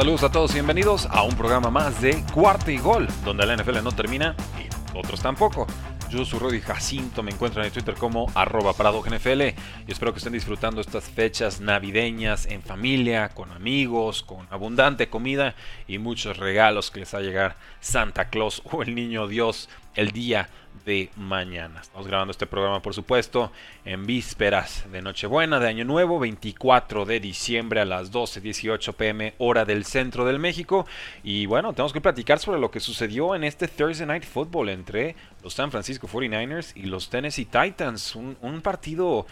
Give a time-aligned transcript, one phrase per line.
[0.00, 3.54] Saludos a todos y bienvenidos a un programa más de Cuarto y Gol, donde la
[3.54, 5.66] NFL no termina y otros tampoco.
[6.08, 9.54] Yo soy Rudy Jacinto, me encuentran en Twitter como arroba NFL y
[9.88, 15.54] espero que estén disfrutando estas fechas navideñas en familia, con amigos, con abundante comida
[15.86, 20.12] y muchos regalos que les va a llegar Santa Claus o el Niño Dios el
[20.12, 20.48] día
[20.90, 21.82] de mañana.
[21.82, 23.52] Estamos grabando este programa, por supuesto,
[23.84, 29.64] en vísperas de Nochebuena, de Año Nuevo, 24 de diciembre a las 12.18 pm, hora
[29.64, 30.88] del centro del México.
[31.22, 35.14] Y bueno, tenemos que platicar sobre lo que sucedió en este Thursday Night Football entre
[35.44, 38.16] los San Francisco 49ers y los Tennessee Titans.
[38.16, 39.26] Un, un partido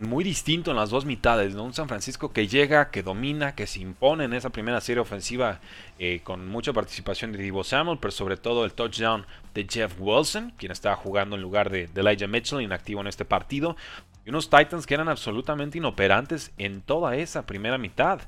[0.00, 1.64] muy distinto en las dos mitades, ¿no?
[1.64, 5.60] Un San Francisco que llega, que domina, que se impone en esa primera serie ofensiva
[5.98, 10.52] eh, con mucha participación de Divo Samuel, pero sobre todo el touchdown de Jeff Wilson,
[10.56, 13.76] quien estaba jugando en lugar de, Elijah Mitchell, inactivo en este partido.
[14.24, 18.20] Y unos Titans que eran absolutamente inoperantes en toda esa primera mitad.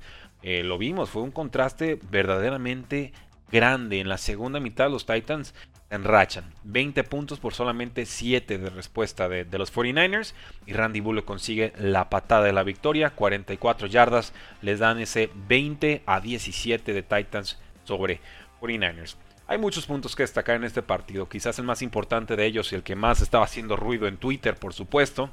[0.42, 3.12] Eh, lo vimos, fue un contraste verdaderamente
[3.50, 4.00] grande.
[4.00, 5.54] En la segunda mitad los Titans
[5.92, 6.52] enrachan.
[6.64, 10.32] 20 puntos por solamente 7 de respuesta de, los 49ers.
[10.66, 13.10] Y Randy Bullock consigue la patada de la victoria.
[13.10, 14.32] 44 yardas.
[14.62, 18.20] Les dan ese 20 a 17 de Titans sobre
[18.60, 19.16] 49ers.
[19.46, 21.28] Hay muchos puntos que destacar en este partido.
[21.28, 24.56] Quizás el más importante de ellos y el que más estaba haciendo ruido en Twitter,
[24.56, 25.30] por supuesto,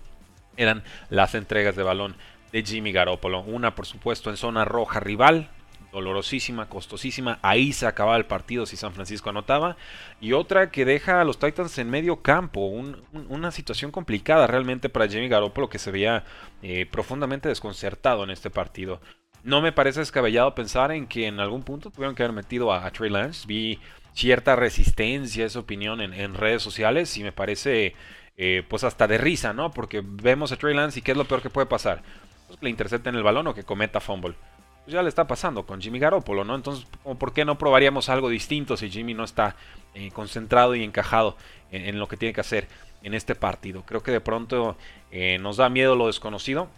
[0.57, 2.15] eran las entregas de balón
[2.51, 3.41] de Jimmy Garoppolo.
[3.41, 5.49] Una, por supuesto, en zona roja rival,
[5.91, 7.39] dolorosísima, costosísima.
[7.41, 9.77] Ahí se acababa el partido si San Francisco anotaba.
[10.21, 12.67] Y otra que deja a los Titans en medio campo.
[13.29, 16.23] una situación complicada realmente para Jimmy Garoppolo que se veía
[16.61, 19.01] eh, profundamente desconcertado en este partido.
[19.43, 22.89] No me parece descabellado pensar en que en algún punto tuvieron que haber metido a,
[22.91, 23.47] Trey Lance.
[23.47, 23.79] Vi
[24.13, 27.95] cierta resistencia a esa opinión en, redes sociales y me parece
[28.37, 29.71] eh, pues hasta de risa, ¿no?
[29.71, 32.01] Porque vemos a Trey Lance y ¿qué es lo peor que puede pasar?
[32.47, 34.35] Pues que le intercepten el balón o que cometa fumble.
[34.89, 36.55] Pues ya le está pasando con Jimmy Garoppolo, ¿no?
[36.55, 36.87] Entonces,
[37.19, 39.55] ¿por qué no probaríamos algo distinto si Jimmy no está
[39.93, 41.37] eh, concentrado y encajado
[41.71, 42.67] en, lo que tiene que hacer
[43.03, 43.83] en este partido?
[43.85, 44.77] Creo que de pronto
[45.11, 46.69] eh, nos da miedo lo desconocido,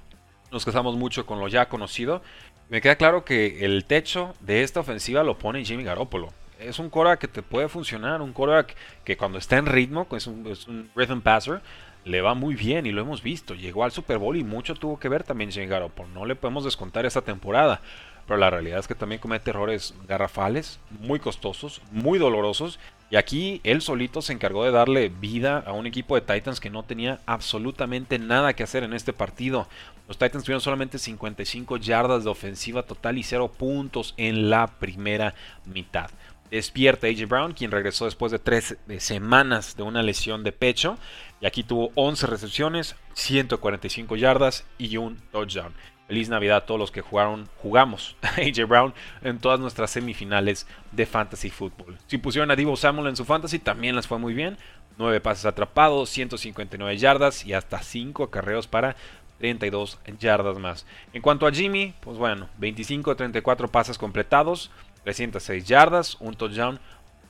[0.52, 2.22] nos casamos mucho con lo ya conocido.
[2.68, 6.34] Me queda claro que el techo de esta ofensiva lo pone Jimmy Garoppolo.
[6.60, 10.28] Es un coreback que te puede funcionar, un coreback que cuando está en ritmo, es
[10.28, 11.62] es un rhythm passer,
[12.04, 13.54] le va muy bien y lo hemos visto.
[13.54, 16.10] Llegó al Super Bowl y mucho tuvo que ver también Jimmy Garoppolo.
[16.10, 17.82] No le podemos descontar esta temporada.
[18.28, 22.80] Pero la realidad es que también comete errores garrafales, muy costosos, muy dolorosos.
[23.10, 26.70] Y aquí él solito se encargó de darle vida a un equipo de Titans que
[26.70, 29.68] no tenía absolutamente nada que hacer en este partido.
[30.08, 35.36] Los Titans tuvieron solamente 55 yardas de ofensiva total y 0 puntos en la primera
[35.66, 36.10] mitad.
[36.52, 40.98] Despierta AJ Brown, quien regresó después de tres semanas de una lesión de pecho.
[41.40, 45.74] Y aquí tuvo 11 recepciones, 145 yardas y un touchdown.
[46.08, 51.06] Feliz Navidad a todos los que jugaron, jugamos AJ Brown en todas nuestras semifinales de
[51.06, 51.98] Fantasy Football.
[52.08, 54.58] Si pusieron a Divo Samuel en su Fantasy, también les fue muy bien.
[54.98, 58.98] 9 pases atrapados, 159 yardas y hasta 5 acarreos para
[59.40, 60.86] 32 yardas más.
[61.14, 64.70] En cuanto a Jimmy, pues bueno, 25 34 pases completados,
[65.04, 66.80] 306 yardas, un touchdown,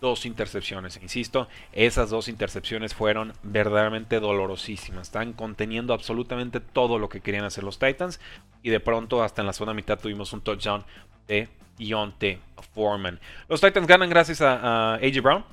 [0.02, 1.00] dos intercepciones.
[1.02, 5.08] Insisto, esas dos intercepciones fueron verdaderamente dolorosísimas.
[5.08, 8.20] Están conteniendo absolutamente todo lo que querían hacer los Titans.
[8.64, 10.84] Y de pronto, hasta en la segunda mitad, tuvimos un touchdown
[11.28, 12.40] de Deontay
[12.74, 13.20] Foreman.
[13.48, 15.46] Los Titans ganan gracias a, AJ Brown.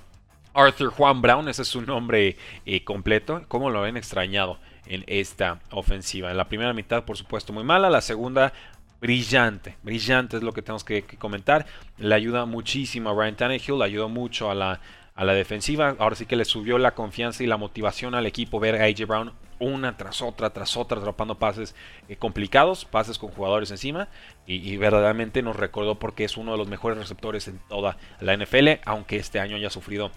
[0.54, 2.36] Arthur Juan Brown, ese es su nombre
[2.66, 3.42] eh, completo.
[3.48, 6.30] ¿Cómo lo ven extrañado en esta ofensiva?
[6.30, 7.90] En la primera mitad, por supuesto, muy mala.
[7.90, 8.52] La segunda,
[9.00, 11.66] brillante, brillante es lo que tenemos que, comentar.
[11.98, 14.80] Le ayuda muchísimo a Ryan Tannehill, le ayudó mucho a la,
[15.14, 15.96] a la defensiva.
[15.98, 19.06] Ahora sí que le subió la confianza y la motivación al equipo ver a AJ
[19.06, 21.74] Brown una tras otra, tras otra, atrapando pases
[22.08, 24.08] eh, complicados, pases con jugadores encima.
[24.46, 28.80] Y, verdaderamente nos recordó porque es uno de los mejores receptores en toda la NFL,
[28.84, 30.10] aunque este año haya sufrido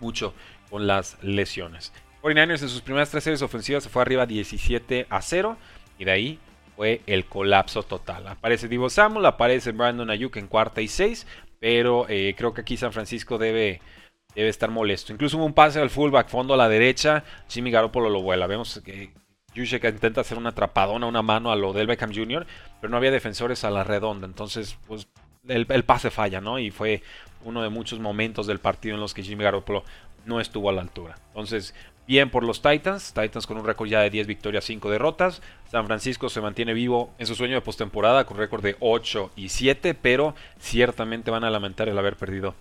[0.00, 0.34] mucho
[0.70, 1.92] con las lesiones.
[2.22, 5.56] 49ers en sus primeras tres series ofensivas se fue arriba 17 a 0
[5.98, 6.38] y de ahí
[6.76, 8.26] fue el colapso total.
[8.28, 11.26] Aparece Divo Samuel, aparece Brandon Ayuk en cuarta y seis,
[11.58, 13.80] pero eh, creo que aquí San Francisco debe,
[14.34, 15.12] debe estar molesto.
[15.12, 18.46] Incluso hubo un pase al fullback fondo a la derecha, Jimmy Garoppolo lo vuela.
[18.46, 19.12] Vemos que
[19.54, 22.46] Juszczyk intenta hacer una atrapadona, una mano a lo del Beckham Jr.,
[22.80, 25.08] pero no había defensores a la redonda, entonces pues
[25.46, 26.58] el, el, pase falla, ¿no?
[26.58, 27.02] Y fue
[27.44, 29.84] uno de muchos momentos del partido en los que Jimmy Garoppolo
[30.24, 31.16] no estuvo a la altura.
[31.28, 31.74] Entonces,
[32.06, 35.42] bien por los Titans, Titans con un récord ya de 10 victorias, 5 derrotas.
[35.70, 39.48] San Francisco se mantiene vivo en su sueño de postemporada con récord de 8 y
[39.48, 42.54] 7, pero ciertamente van a lamentar el haber perdido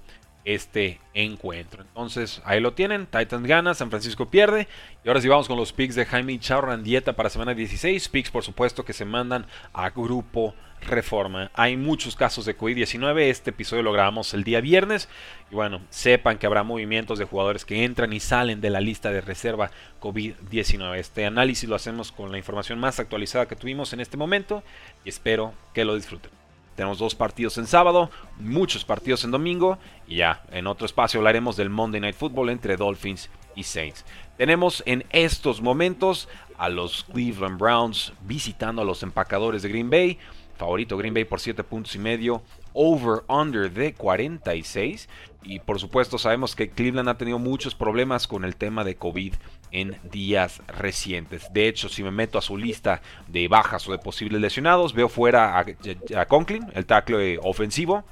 [0.46, 1.84] este encuentro.
[1.84, 3.06] Entonces, ahí lo tienen.
[3.06, 4.68] Titans gana, San Francisco pierde.
[5.04, 6.40] Y ahora sí vamos con los picks de Jaime
[6.84, 8.10] Dieta para semana 16.
[8.10, 11.52] Picks, por supuesto, que se mandan a grupo reforma.
[11.54, 13.20] Hay muchos casos de COVID-19.
[13.22, 15.10] Este episodio lo grabamos el día viernes.
[15.52, 19.12] Y bueno, sepan que habrá movimientos de jugadores que entran y salen de la lista
[19.12, 20.98] de reserva COVID-19.
[20.98, 24.64] Este análisis lo hacemos con la información más actualizada que tuvimos en este momento.
[25.06, 26.41] Y espero que lo disfruten.
[26.76, 28.10] Tenemos dos partidos en sábado,
[28.40, 29.78] muchos partidos en domingo
[30.08, 34.06] y ya en otro espacio hablaremos del Monday Night Football entre Dolphins y Saints.
[34.38, 40.18] Tenemos en estos momentos a los Cleveland Browns visitando a los empacadores de Green Bay.
[40.58, 42.42] Favorito Green Bay por 7 puntos y medio.
[42.74, 45.10] Over-under de 46.
[45.44, 49.34] Y por supuesto sabemos que Cleveland ha tenido muchos problemas con el tema de COVID
[49.72, 51.52] en días recientes.
[51.52, 55.10] De hecho, si me meto a su lista de bajas o de posibles lesionados, veo
[55.10, 58.04] fuera a, Conklin, el tackle ofensivo.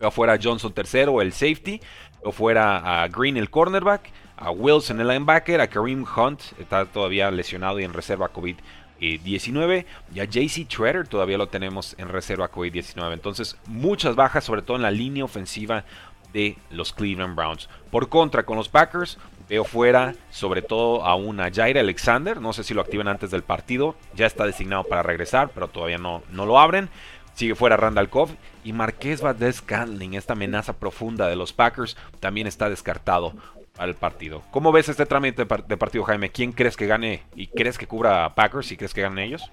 [0.00, 1.80] Veo fuera a Johnson tercero, el safety.
[2.22, 4.10] Veo fuera a Green, el cornerback.
[4.36, 5.60] A Wilson, el linebacker.
[5.60, 8.56] A Kareem Hunt, está todavía lesionado y en reserva COVID
[9.02, 9.86] 19.
[10.14, 13.12] Ya JC Treader todavía lo tenemos en reserva COVID-19.
[13.12, 15.84] Entonces, muchas bajas, sobre todo en la línea ofensiva
[16.32, 17.68] de los Cleveland Browns.
[17.90, 19.18] Por contra, con los Packers,
[19.48, 22.40] veo fuera sobre todo a una Jair Alexander.
[22.40, 23.96] No sé si lo activen antes del partido.
[24.14, 26.88] Ya está designado para regresar, pero todavía no, no lo abren.
[27.34, 28.30] Sigue fuera Randall Cobb
[28.64, 33.32] y Marqués Valdez Scantling, esta amenaza profunda de los Packers, también está descartado
[33.78, 34.42] al partido.
[34.50, 36.30] ¿Cómo ves este trámite de partido, Jaime?
[36.30, 39.50] ¿Quién crees que gane y crees que cubra a Packers y crees que ganen ellos?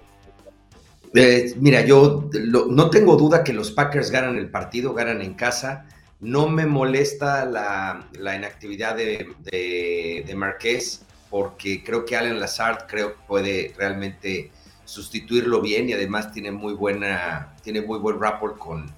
[1.15, 2.29] Eh, mira, yo
[2.69, 5.85] no tengo duda que los Packers ganan el partido, ganan en casa.
[6.19, 14.51] No me molesta la, inactividad de, Marqués porque creo que Allen Lazard creo puede realmente
[14.89, 18.91] sustituirlo bien y además tiene muy buena tiene muy buen rapport con,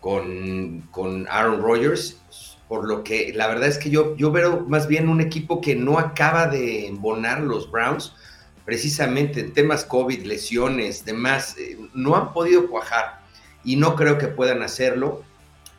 [0.00, 2.18] con, con Aaron Rodgers.
[2.68, 5.74] Por lo que la verdad es que yo, yo veo más bien un equipo que
[5.74, 8.12] no acaba de embonar los Browns,
[8.64, 13.20] precisamente en temas COVID, lesiones, demás, eh, no han podido cuajar
[13.64, 15.24] y no creo que puedan hacerlo,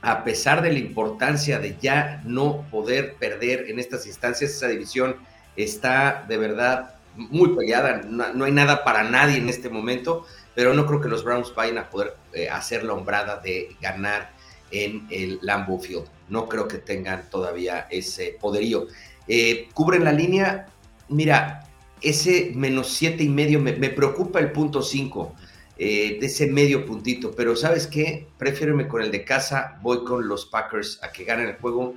[0.01, 5.17] a pesar de la importancia de ya no poder perder en estas instancias, esa división
[5.55, 10.25] está de verdad muy peleada, no, hay nada para nadie en este momento,
[10.55, 14.31] pero no creo que los Browns vayan a poder eh, hacer la hombrada de ganar
[14.71, 16.05] en el Lambeau Field.
[16.29, 18.87] No creo que tengan todavía ese poderío.
[19.27, 20.67] Eh, cubren la línea,
[21.09, 21.67] mira,
[22.01, 25.35] ese menos siete y medio me, preocupa el punto 5
[25.77, 28.27] eh, de ese medio puntito, pero ¿sabes qué?
[28.37, 31.95] Prefiero con el de casa, voy con los Packers a que ganen el juego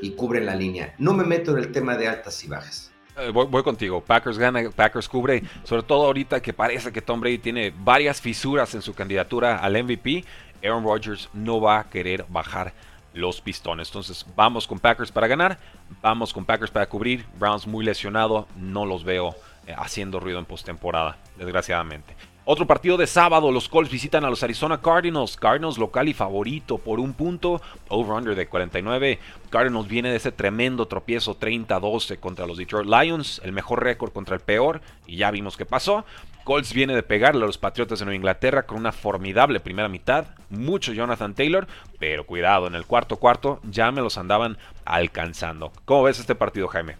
[0.00, 0.94] y cubren la línea.
[0.98, 2.91] No me meto en el tema de altas y bajas.
[3.16, 4.00] Eh, voy, contigo.
[4.00, 5.42] Packers gana, Packers cubre.
[5.64, 9.82] Sobre todo ahorita que parece que Tom Brady tiene varias fisuras en su candidatura al
[9.82, 10.24] MVP.
[10.62, 12.72] Aaron Rodgers no va a querer bajar
[13.14, 13.88] los pistones.
[13.88, 15.58] Entonces vamos con Packers para ganar,
[16.00, 17.26] vamos con Packers para cubrir.
[17.38, 19.34] Browns muy lesionado, no los veo
[19.66, 22.16] eh, haciendo ruido en postemporada, desgraciadamente.
[22.44, 25.36] Otro partido de sábado, los Colts visitan a los Arizona Cardinals.
[25.36, 29.20] Cardinals local y favorito por un punto, over-under de 49.
[29.48, 34.34] Cardinals viene de ese tremendo tropiezo 30-12 contra los Detroit Lions, el mejor récord contra
[34.34, 36.04] el peor, y ya vimos qué pasó.
[36.42, 40.26] Colts viene de pegarle a los Patriotas de Nueva Inglaterra con una formidable primera mitad,
[40.50, 41.68] mucho Jonathan Taylor,
[42.00, 45.70] pero cuidado, en el cuarto cuarto ya me los andaban alcanzando.
[45.84, 46.96] ¿Cómo ves este partido, Jaime?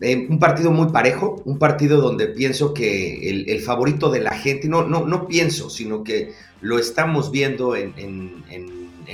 [0.00, 4.68] Eh, un partido muy parejo, un partido donde pienso que el, favorito de la gente,
[4.68, 8.44] no, no, no pienso, sino que lo estamos viendo en,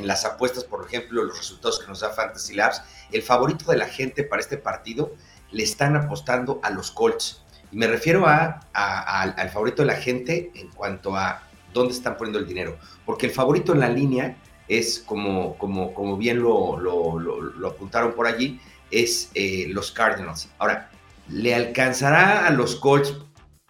[0.03, 3.87] las apuestas, por ejemplo, los resultados que nos da Fantasy Labs, el favorito de la
[3.87, 5.15] gente para este partido
[5.53, 7.43] le están apostando a los Colts.
[7.71, 12.41] Y me refiero a, al favorito de la gente en cuanto a dónde están poniendo
[12.41, 14.37] el dinero, porque el favorito en la línea
[14.67, 18.61] es, como, como, como bien lo, lo apuntaron por allí,
[18.93, 20.49] es eh, los Cardinals.
[20.59, 20.91] Ahora,
[21.29, 23.17] ¿le alcanzará a los Colts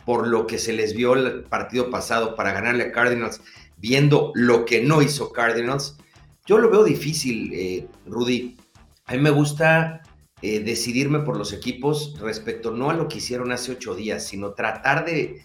[0.05, 3.41] por lo que se les vio el partido pasado para ganarle a Cardinals,
[3.79, 5.97] viendo lo que no hizo Cardinals?
[6.45, 8.57] Yo lo veo difícil, eh, Rudy.
[9.07, 10.03] A mí me gusta
[10.43, 14.53] eh, decidirme por los equipos respecto no a lo que hicieron hace ocho días, sino
[14.53, 15.41] tratar de,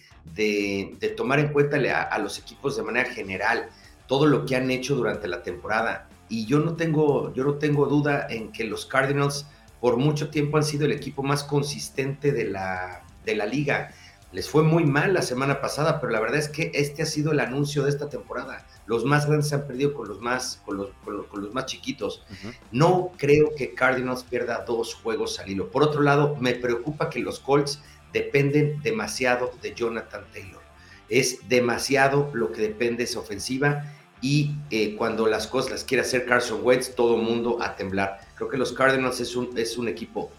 [1.16, 3.70] tomar en cuenta a, a los equipos de manera general
[4.08, 7.86] todo lo que han hecho durante la temporada y yo no tengo, yo no tengo
[7.88, 9.46] duda en que los Cardinals
[9.80, 13.92] por mucho tiempo han sido el equipo más consistente de la, de la liga.
[14.32, 17.32] Les fue muy mal la semana pasada, pero la verdad es que este ha sido
[17.32, 18.66] el anuncio de esta temporada.
[18.86, 22.26] Los más grandes se han perdido con los más, con los, con los, más chiquitos.
[22.72, 25.72] No creo que Cardinals pierda dos juegos al hilo.
[25.72, 27.82] Por otro lado, me preocupa que los Colts
[28.12, 30.62] dependen demasiado de Jonathan Taylor.
[31.10, 36.26] Es demasiado lo que depende esa ofensiva y eh, cuando las cosas las quiere hacer
[36.26, 38.27] Carson Wentz, todo mundo a temblar.
[38.38, 40.32] Creo que los Cardinals es un, es un equipo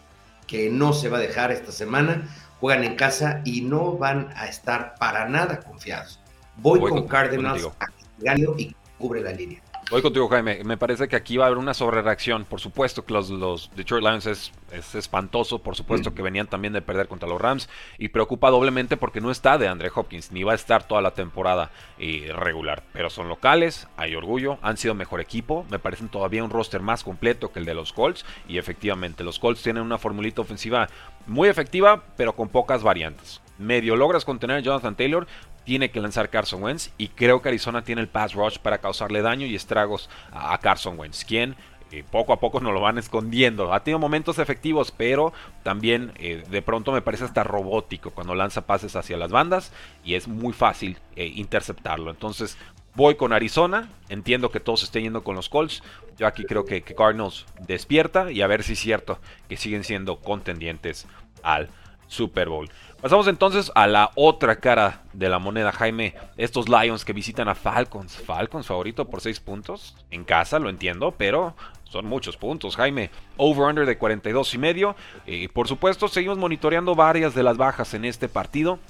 [0.47, 2.29] que no se va a dejar esta semana,
[2.61, 6.21] juegan en casa y no van a estar para nada confiados.
[6.57, 9.63] Voy, con, Cardinals a y cubre la línea.
[9.91, 10.63] Voy contigo, Jaime.
[10.65, 12.45] Me parece que aquí va a haber una sobrereacción.
[12.45, 14.53] Por supuesto que los, los Detroit Lions es,
[14.95, 15.61] espantoso.
[15.61, 17.71] Por supuesto que venían también de perder contra los Rams.
[17.97, 20.31] Y preocupa doblemente porque no está de Andre Hopkins.
[20.31, 22.83] Ni va a estar toda la temporada eh, regular.
[22.93, 23.89] Pero son locales.
[23.97, 24.59] Hay orgullo.
[24.61, 25.65] Han sido mejor equipo.
[25.71, 28.27] Me parecen todavía un roster más completo que el de los Colts.
[28.47, 30.91] Y efectivamente, los Colts tienen una formulita ofensiva
[31.27, 35.27] muy efectiva, pero con pocas variantes medio logras contener a Jonathan Taylor,
[35.65, 39.21] tiene que lanzar Carson Wentz y creo que Arizona tiene el pass rush para causarle
[39.21, 41.57] daño y estragos a Carson Wentz, quien
[41.91, 43.73] eh, poco a poco nos lo van escondiendo.
[43.73, 48.67] Ha tenido momentos efectivos, pero también eh, de pronto me parece hasta robótico cuando lanza
[48.67, 49.73] pases hacia las bandas
[50.05, 52.11] y es muy fácil eh, interceptarlo.
[52.11, 52.59] Entonces
[52.95, 55.83] voy con Arizona, entiendo que todos estén yendo con los Colts.
[56.19, 59.85] Yo aquí creo que, que Cardinals despierta y a ver si es cierto que siguen
[59.85, 61.07] siendo contendientes
[61.43, 61.71] al
[62.07, 62.69] Super Bowl.
[63.01, 66.17] Pasamos entonces a la otra cara de la moneda, Jaime.
[66.37, 68.17] Estos Lions que visitan a Falcons.
[68.17, 69.95] Falcons favorito por 6 puntos.
[70.11, 73.11] En casa, lo entiendo, pero son muchos puntos, Jaime.
[73.37, 74.97] Over-under de 42 y medio.
[75.27, 78.81] Y por supuesto, seguimos monitoreando varias de las bajas en este partido.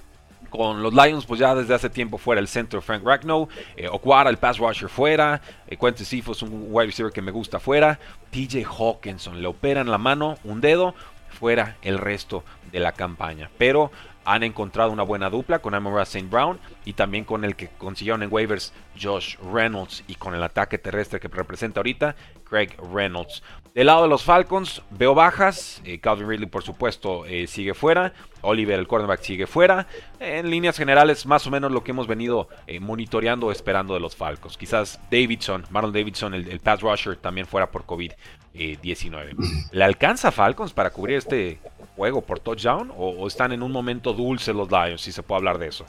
[0.49, 4.37] Con los Lions, pues ya desde hace tiempo fuera el centro Frank Ragnow, eh, el
[4.39, 7.99] pass rusher fuera, eh, Quentin es un wide receiver que me gusta fuera,
[8.31, 10.95] TJ Hawkinson, le operan la mano, un dedo,
[11.29, 13.51] fuera el resto de la campaña.
[13.59, 13.91] Pero
[14.29, 16.29] han encontrado una buena dupla con Amora St.
[16.29, 20.77] Brown y también con el que consiguieron en waivers Josh Reynolds y con el ataque
[20.77, 23.43] terrestre que representa ahorita Craig Reynolds.
[23.75, 28.13] Del lado de los Falcons veo bajas, eh, Calvin Ridley por supuesto eh, sigue fuera,
[28.43, 29.87] Oliver el cornerback sigue fuera,
[30.21, 34.15] en líneas generales más o menos lo que hemos venido eh, monitoreando esperando de los
[34.15, 34.59] Falcons.
[34.59, 39.71] Quizás Davidson, Marlon Davidson, el, el pass rusher también fuera por COVID-19.
[39.73, 41.59] ¿Le alcanza Falcons para cubrir este
[41.99, 45.59] juego por touchdown o, están en un momento dulce los Lions, si se puede hablar
[45.59, 45.85] de eso?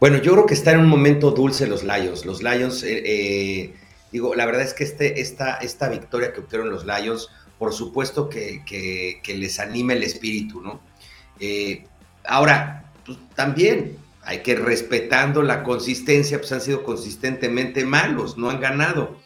[0.00, 2.26] Bueno, yo creo que están en un momento dulce los Lions.
[2.26, 3.74] Los Lions, eh, eh,
[4.10, 8.28] digo, la verdad es que este, esta, esta victoria que obtuvieron los Lions, por supuesto
[8.28, 10.80] que, les anima el espíritu, ¿no?
[11.38, 11.84] Eh,
[12.26, 18.60] ahora, pues, también hay que respetando la consistencia, pues han sido consistentemente malos, no han
[18.60, 19.16] ganado.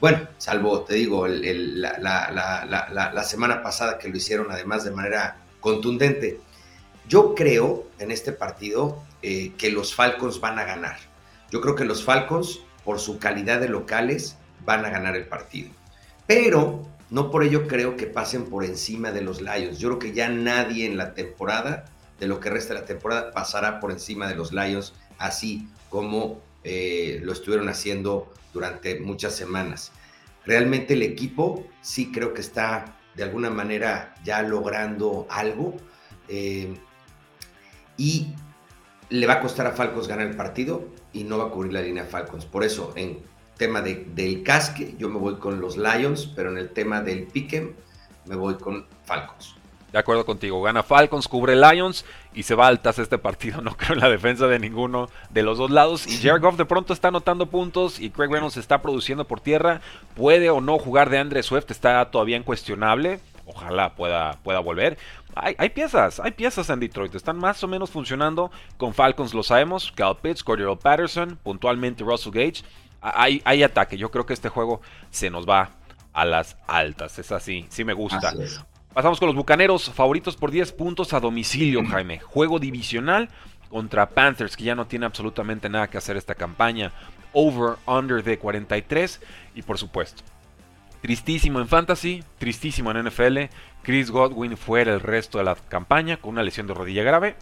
[0.00, 6.40] Bueno, salvo, te digo, la, semana pasada que lo hicieron además de manera contundente.
[7.06, 10.96] Yo creo en este partido eh, que los Falcons van a ganar.
[11.50, 15.70] Yo creo que los Falcons, por su calidad de locales, van a ganar el partido.
[16.26, 19.78] Pero no por ello creo que pasen por encima de los Lions.
[19.78, 21.84] Yo creo que ya nadie en la temporada,
[22.18, 26.40] de lo que resta de la temporada, pasará por encima de los Lions, así como
[26.64, 29.92] eh, lo estuvieron haciendo durante muchas semanas.
[30.44, 35.76] Realmente el equipo sí creo que está de alguna manera ya logrando algo
[36.28, 36.74] eh,
[37.96, 38.34] y
[39.10, 41.82] le va a costar a Falcons ganar el partido y no va a cubrir la
[41.82, 42.46] línea Falcons.
[42.46, 43.18] Por eso, en
[43.56, 47.26] tema de, del casque, yo me voy con los Lions, pero en el tema del
[47.26, 47.74] pique
[48.26, 49.59] me voy con Falcons.
[49.92, 53.60] De acuerdo contigo, gana Falcons, cubre Lions y se va altas este partido.
[53.70, 56.06] No creo en la defensa de ninguno de los dos lados.
[56.06, 59.80] Y Jared Goff de pronto está anotando puntos y Craig Reynolds está produciendo por tierra.
[60.14, 63.20] Puede o no jugar de Andre Swift, está todavía incuestionable.
[63.46, 64.96] Ojalá pueda, pueda volver.
[65.34, 67.14] Hay, piezas, hay piezas en Detroit.
[67.14, 68.50] Están más o menos funcionando.
[68.76, 69.92] Con Falcons lo sabemos.
[69.92, 72.62] Cal Pitts, Cordero Patterson, puntualmente Russell Gage.
[73.00, 73.96] Hay, hay ataque.
[73.96, 74.80] Yo creo que este juego
[75.10, 75.70] se nos va
[76.12, 77.18] a las altas.
[77.18, 78.32] Es así, sí me gusta.
[78.92, 82.18] Pasamos con los Bucaneros, favoritos por 10 puntos a domicilio, Jaime.
[82.18, 83.28] Juego divisional
[83.68, 86.90] contra Panthers, que ya no tiene absolutamente nada que hacer esta campaña.
[87.32, 89.20] Over, under de 43.
[89.54, 90.24] Y por supuesto,
[91.02, 93.38] tristísimo en Fantasy, tristísimo en NFL.
[93.82, 97.36] Chris Godwin fuera el resto de la campaña con una lesión de rodilla grave.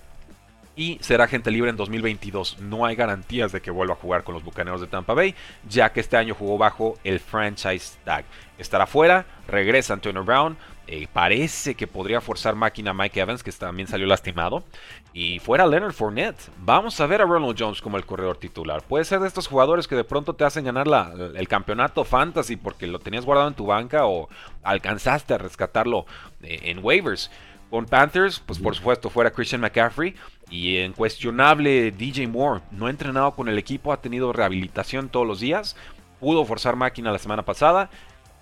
[0.79, 2.61] y será gente libre en 2022.
[2.61, 5.35] No hay garantías de que vuelva a jugar con los Bucaneros de Tampa Bay,
[5.69, 8.25] ya que este año jugó bajo el franchise tag.
[8.59, 10.57] Estará fuera, regresa Antonio Brown,
[10.91, 14.65] eh, parece que podría forzar máquina Mike Evans, que también salió lastimado.
[15.13, 16.51] Y fuera Leonard Fournette.
[16.61, 18.83] Vamos a ver a Ronald Jones como el corredor titular.
[18.83, 20.87] Puede ser de estos jugadores que de pronto te hacen ganar
[21.35, 24.31] el campeonato fantasy porque lo tenías guardado en tu banca o
[24.63, 26.07] alcanzaste a rescatarlo
[26.43, 27.31] eh, en waivers.
[27.69, 30.15] Con Panthers, pues por supuesto, fuera Christian McCaffrey.
[30.49, 35.27] Y en cuestionable DJ Moore, no ha entrenado con el equipo, ha tenido rehabilitación todos
[35.27, 35.77] los días.
[36.19, 37.91] Pudo forzar máquina la semana pasada.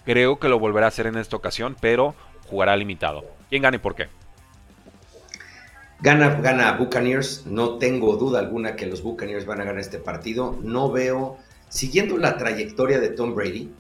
[0.05, 2.15] Creo que lo volverá a hacer en esta ocasión, pero
[2.49, 3.25] jugará limitado.
[3.49, 4.09] ¿Quién gana y por qué?
[6.01, 7.47] Gana, gana Buccaneers.
[7.47, 10.59] No tengo duda alguna que los Buccaneers van a ganar este partido.
[10.63, 11.39] No veo,
[11.69, 13.71] siguiendo la trayectoria de Tom Brady,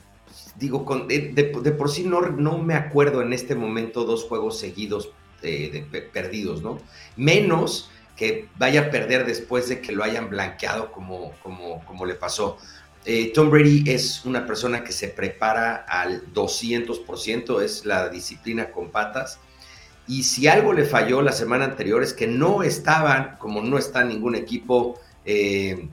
[0.56, 5.10] digo, con, de, por sí no, no me acuerdo en este momento dos juegos seguidos
[5.42, 6.78] de, perdidos, ¿no?
[7.16, 12.14] Menos que vaya a perder después de que lo hayan blanqueado como, como, como le
[12.14, 12.56] pasó.
[13.08, 18.90] Eh, Tom Brady es una persona que se prepara al 200%, es la disciplina con
[18.90, 19.38] patas.
[20.08, 24.02] Y si algo le falló la semana anterior es que no estaban, como no está
[24.02, 25.88] ningún equipo eh,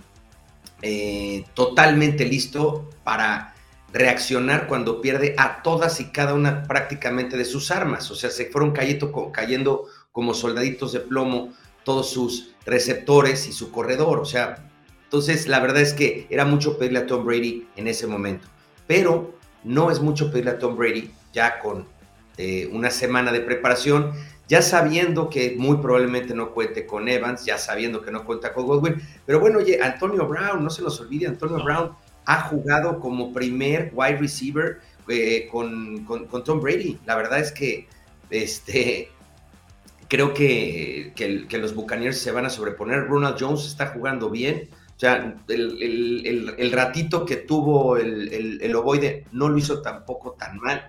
[0.82, 3.54] eh, totalmente listo para
[3.92, 8.10] reaccionar cuando pierde a todas y cada una prácticamente de sus armas.
[8.10, 11.54] O sea, se fueron cayendo, cayendo como soldaditos de plomo
[11.84, 14.20] todos sus receptores y su corredor.
[14.20, 14.73] O sea,
[15.14, 18.48] entonces, la verdad es que era mucho pedirle a Tom Brady en ese momento,
[18.88, 21.86] pero no es mucho pedirle a Tom Brady ya con
[22.38, 24.12] eh, una semana de preparación,
[24.48, 28.66] ya sabiendo que muy probablemente no cuente con Evans, ya sabiendo que no cuenta con
[28.66, 29.04] Godwin.
[29.28, 31.92] Pero bueno, oye, Antonio Brown, no se nos olvide, Antonio Brown
[32.26, 36.08] ha jugado como primer wide receiver eh, con,
[36.44, 36.98] Tom Brady.
[37.06, 37.88] La verdad es que
[38.32, 39.12] este,
[40.08, 43.06] creo que, que, los Buccaneers se van a sobreponer.
[43.06, 44.72] Ronald Jones está jugando bien.
[45.04, 50.88] O sea, el, ratito que tuvo el, ovoide no lo hizo tampoco tan mal.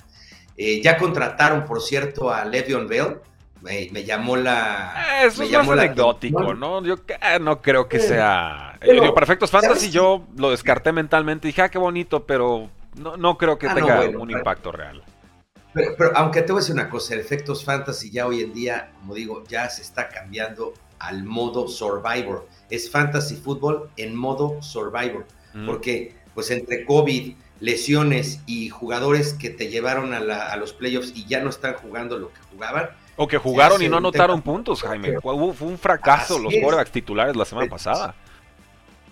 [0.56, 3.16] Eh, ya contrataron, por cierto, a Le'Veon Bell.
[3.60, 5.24] Me, llamó la.
[5.24, 6.84] Eso es más anecdótico, ¿no?
[6.84, 8.78] Yo eh, no creo que sea.
[8.80, 11.48] Eh, para efectos fantasy, yo lo descarté mentalmente.
[11.48, 15.02] Dije, ah, qué bonito, pero no, no creo que ah, tenga un impacto real.
[15.72, 18.54] Pero, pero, aunque te voy a decir una cosa, el efectos fantasy ya hoy en
[18.54, 20.72] día, como digo, ya se está cambiando
[21.06, 25.66] al modo Survivor es fantasy fútbol en modo survivor, mm.
[25.66, 31.40] porque pues entre COVID, lesiones y jugadores que te llevaron a, los playoffs y ya
[31.40, 32.90] no están jugando lo que jugaban.
[33.16, 35.20] O que jugaron y no anotaron puntos, Jaime.
[35.20, 38.14] Fue, un fracaso los quarterbacks titulares la semana pasada.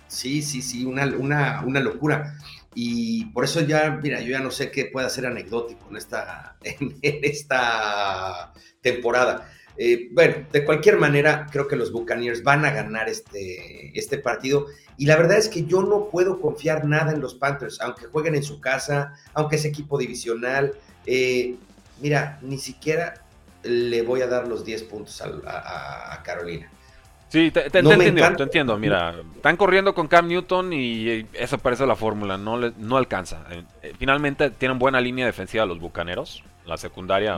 [0.07, 2.35] Sí, sí, sí, una, una, una locura.
[2.75, 6.57] Y por eso ya, mira, yo ya no sé qué puede ser anecdótico en esta,
[6.63, 8.51] en esta
[8.81, 9.49] temporada.
[9.77, 14.67] Eh, bueno, de cualquier manera, creo que los Buccaneers van a ganar este, este partido.
[14.97, 18.35] Y la verdad es que yo no puedo confiar nada en los Panthers, aunque jueguen
[18.35, 20.73] en su casa, aunque es equipo divisional.
[21.05, 21.55] Eh,
[22.01, 23.15] mira, ni siquiera
[23.63, 26.69] le voy a dar los 10 puntos a, Carolina.
[27.29, 28.77] Sí, te, entiendo, te entiendo.
[28.77, 33.43] Mira, están corriendo con Cam Newton y esa parece la fórmula, no, no alcanza.
[33.81, 36.43] Eh, finalmente tienen buena línea defensiva los Bucaneros.
[36.65, 37.37] La secundaria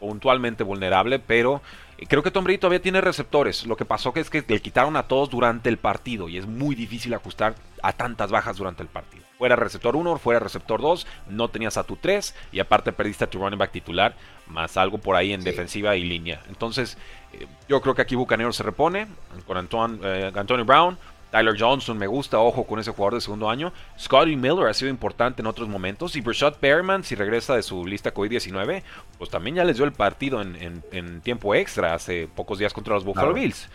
[0.00, 1.62] puntualmente vulnerable, pero
[1.98, 3.66] eh, creo que Tom Brady todavía tiene receptores.
[3.66, 6.46] Lo que pasó que es que le quitaron a todos durante el partido y es
[6.46, 9.24] muy difícil ajustar a tantas bajas durante el partido.
[9.38, 13.30] Fuera receptor 1, fuera receptor 2, no tenías a tu 3 y aparte perdiste a
[13.30, 14.14] tu running back titular,
[14.48, 16.40] más algo por ahí en defensiva y línea.
[16.48, 16.96] Entonces,
[17.34, 19.06] eh, yo creo que aquí Bucanero se repone
[19.46, 20.98] con Antoine, eh, Antonio Brown,
[21.30, 23.72] Tyler Johnson me gusta, ojo con ese jugador de segundo año.
[23.98, 26.16] Scotty Miller ha sido importante en otros momentos.
[26.16, 28.82] Y Brashad Perriman, si regresa de su lista COVID-19,
[29.18, 33.04] pues también ya les dio el partido en, tiempo extra hace pocos días contra los
[33.04, 33.68] Buffalo Bills.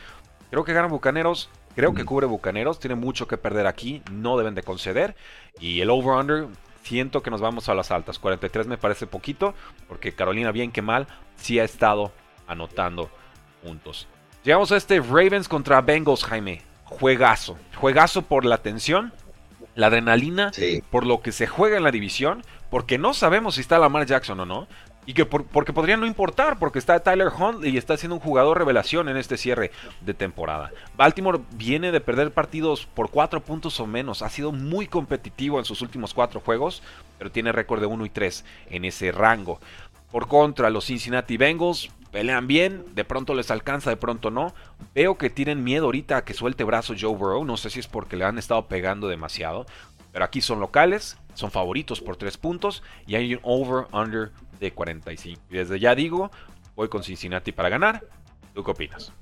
[0.49, 4.55] Creo que ganan Bucaneros, creo que cubre Bucaneros, tiene mucho que perder aquí, no deben
[4.55, 5.15] de conceder.
[5.59, 6.47] Y el over-under,
[6.83, 8.19] siento que nos vamos a las altas.
[8.19, 9.53] 43 me parece poquito,
[9.87, 12.11] porque Carolina, bien que mal, sí ha estado
[12.47, 13.09] anotando
[13.63, 14.07] puntos.
[14.43, 17.58] Llegamos a este Ravens contra Bengals, Jaime juegazo.
[17.75, 19.13] Juegazo por la tensión,
[19.75, 20.51] la adrenalina,
[20.89, 24.39] por lo que se juega en la división, porque no sabemos si está Lamar Jackson
[24.41, 24.67] o no.
[25.08, 28.60] Y que porque podría no importar, porque está Tyler Hunt y está siendo un jugador
[28.60, 30.71] revelación en este cierre de temporada.
[30.95, 34.21] Baltimore viene de perder partidos por cuatro puntos o menos.
[34.21, 36.84] Ha sido muy competitivo en sus últimos cuatro juegos,
[37.17, 39.60] pero tiene récord de 1 y 3 en ese rango.
[40.12, 44.54] Por contra, los Cincinnati Bengals pelean bien, de pronto les alcanza, de pronto no.
[44.93, 47.88] Veo que tienen miedo ahorita a que suelte brazo Joe Burrow, no sé si es
[47.88, 49.65] porque le han estado pegando demasiado,
[50.12, 55.41] pero aquí son locales, son favoritos por 3 puntos y hay un over-under de 45.
[55.50, 56.32] Y desde ya digo,
[56.76, 58.04] voy con Cincinnati para ganar.
[58.54, 59.13] ¿Tú qué opinas?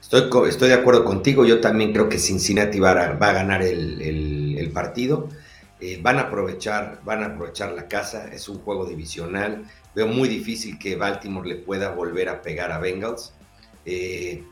[0.00, 1.46] Estoy, de acuerdo contigo.
[1.46, 5.28] Yo también creo que Cincinnati va a, va a ganar el, partido.
[5.80, 8.28] Eh, van a aprovechar, van a aprovechar la casa.
[8.32, 9.64] Es un juego divisional.
[9.94, 13.32] Veo muy difícil que Baltimore le pueda volver a pegar a Bengals.
[13.84, 14.44] Eh,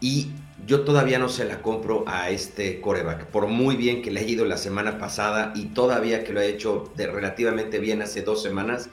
[0.00, 0.30] y
[0.66, 3.26] yo todavía no se la compro a este coreback.
[3.26, 6.44] Por muy bien que le haya ido la semana pasada y todavía que lo ha
[6.44, 8.90] hecho de relativamente bien hace dos semanas,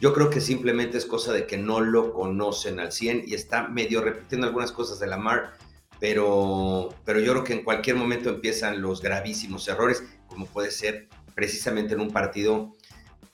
[0.00, 3.68] yo creo que simplemente es cosa de que no lo conocen al 100 y está
[3.68, 5.54] medio repitiendo algunas cosas de Lamar,
[6.00, 11.08] pero, pero yo creo que en cualquier momento empiezan los gravísimos errores, como puede ser
[11.34, 12.72] precisamente en un partido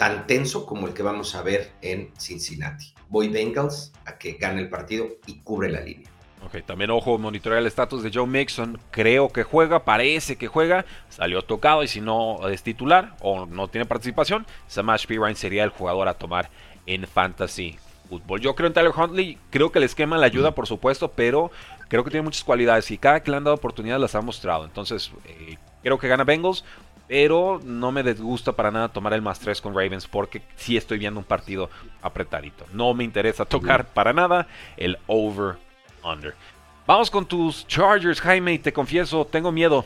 [0.01, 2.95] tan tenso como el que vamos a ver en Cincinnati.
[3.11, 6.09] Voy Bengals a que gane el partido y cubre la línea.
[6.43, 8.81] Ok, también ojo, monitorear el estatus de Joe Mixon.
[8.91, 10.87] Creo que juega, parece que juega.
[11.11, 15.71] Salió tocado y si no es titular o no tiene participación, Samash Pirine sería el
[15.71, 16.49] jugador a tomar
[16.87, 18.41] en Fantasy Football.
[18.41, 21.51] Yo creo en Tyler Huntley, creo que el esquema le ayuda, por supuesto, pero
[21.89, 24.65] creo que tiene muchas cualidades y cada que le han dado oportunidades las ha mostrado.
[24.65, 26.65] Entonces, eh, creo que gana Bengals,
[27.11, 30.97] pero no me disgusta para nada tomar el más 3 con Ravens porque sí estoy
[30.97, 31.69] viendo un partido
[32.03, 32.65] apretadito.
[32.73, 34.47] No me interesa tocar para nada
[34.77, 35.57] el over
[36.05, 36.37] under.
[36.87, 39.85] Vamos con tus Chargers, Jaime, y te confieso, tengo miedo.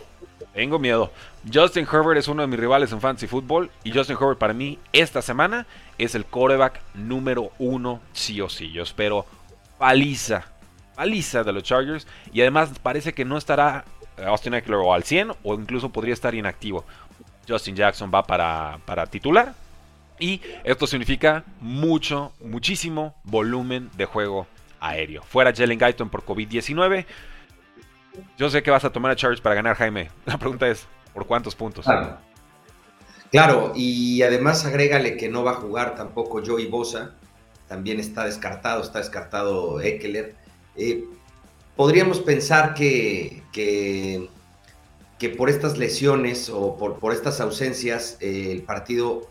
[0.53, 1.11] Tengo miedo.
[1.51, 4.79] Justin Herbert es uno de mis rivales en fantasy football y Justin Herbert para mí
[4.93, 8.71] esta semana es el quarterback número uno sí o sí.
[8.71, 9.25] Yo espero
[9.79, 10.45] paliza,
[10.95, 13.87] paliza de los Chargers y además parece que no estará
[14.23, 16.85] Austin Eckler o al 100 o incluso podría estar inactivo.
[17.47, 19.55] Justin Jackson va para, para titular
[20.19, 24.47] y esto significa mucho, muchísimo volumen de juego
[24.81, 25.23] aéreo.
[25.23, 27.05] Fuera Jalen Guyton por COVID-19.
[28.39, 30.11] Yo sé que vas a tomar a Chargers para ganar, Jaime.
[30.27, 31.87] La pregunta es, ¿por cuántos puntos?
[33.31, 33.73] Claro.
[33.75, 37.15] y además agrégale que no va a jugar tampoco Joey Bosa.
[37.69, 40.37] También está descartado, está descartado Eckler.
[40.77, 41.05] Eh,
[41.75, 44.29] podríamos pensar que, que,
[45.37, 49.31] por estas lesiones o por, por estas ausencias eh, el partido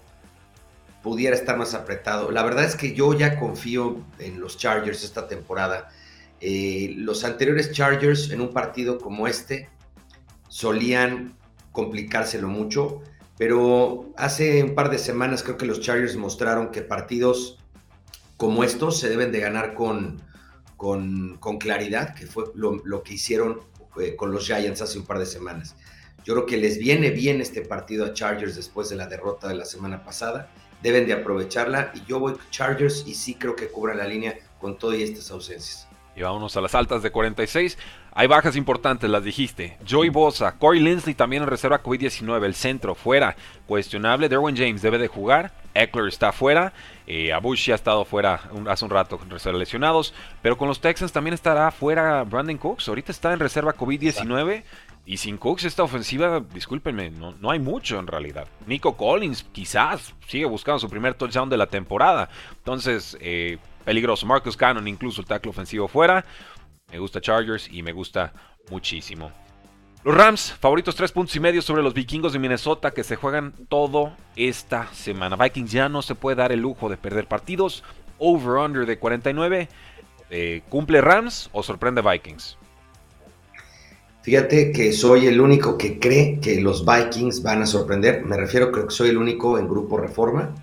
[1.04, 2.32] pudiera estar más apretado.
[2.32, 5.90] La verdad es que yo ya confío en los Chargers esta temporada.
[6.40, 9.70] Eh, los anteriores Chargers en un partido como este
[10.48, 11.36] solían
[11.72, 13.02] complicárselo mucho,
[13.38, 17.60] pero hace un par de semanas creo que los Chargers mostraron que partidos
[18.38, 20.22] como estos se deben de ganar con,
[20.78, 23.62] con, claridad, que fue lo, que hicieron
[24.00, 25.76] eh, con los Giants hace un par de semanas.
[26.24, 29.56] Yo creo que les viene bien este partido a Chargers después de la derrota de
[29.56, 30.50] la semana pasada
[30.84, 31.92] deben de aprovecharla.
[31.96, 35.88] Y yo voy Chargers y sí creo que cubra la línea con todas estas ausencias.
[36.16, 37.76] Y vámonos a las altas de 46.
[38.12, 39.78] Hay bajas importantes, las dijiste.
[39.90, 42.44] Joey Bosa, Corey Linsley también en reserva COVID-19.
[42.46, 44.30] El centro fuera, cuestionable.
[44.30, 45.52] Derwin James debe de jugar.
[45.74, 46.74] Eckler está fuera.
[47.08, 50.14] Eh, Abushi ha estado fuera hace un rato con reserva lesionados.
[50.42, 52.88] Pero con los Texans también estará fuera Brandon Cooks.
[52.88, 54.64] Ahorita está en reserva COVID-19.
[55.06, 58.48] Y sin Cooks esta ofensiva, discúlpenme, no, no, hay mucho en realidad.
[58.66, 62.30] Nico Collins quizás sigue buscando su primer touchdown de la temporada.
[62.58, 64.26] Entonces, eh, peligroso.
[64.26, 66.24] Marcus Cannon incluso el tackle ofensivo fuera.
[66.90, 68.32] Me gusta Chargers y me gusta
[68.70, 69.32] muchísimo.
[70.04, 73.54] Los Rams, favoritos tres puntos y medio sobre los vikingos de Minnesota que se juegan
[73.70, 75.38] todo esta semana.
[75.38, 77.86] Vikings ya no se puede dar el lujo de perder partidos.
[78.18, 79.70] Over-under de 49.
[80.30, 82.58] Eh, ¿Cumple Rams o sorprende Vikings?
[84.24, 88.26] Fíjate que soy el único que cree que los Vikings van a sorprender.
[88.26, 90.54] Me refiero, creo que soy el único en Grupo Reforma,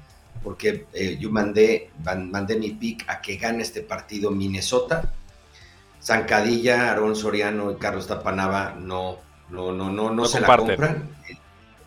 [0.44, 5.14] porque eh, yo mandé, mandé mi pick a que gane este partido Minnesota.
[6.02, 9.18] Zancadilla, Aaron Soriano y Carlos Tapanava no,
[9.50, 11.08] no, no, no, no, se la compran.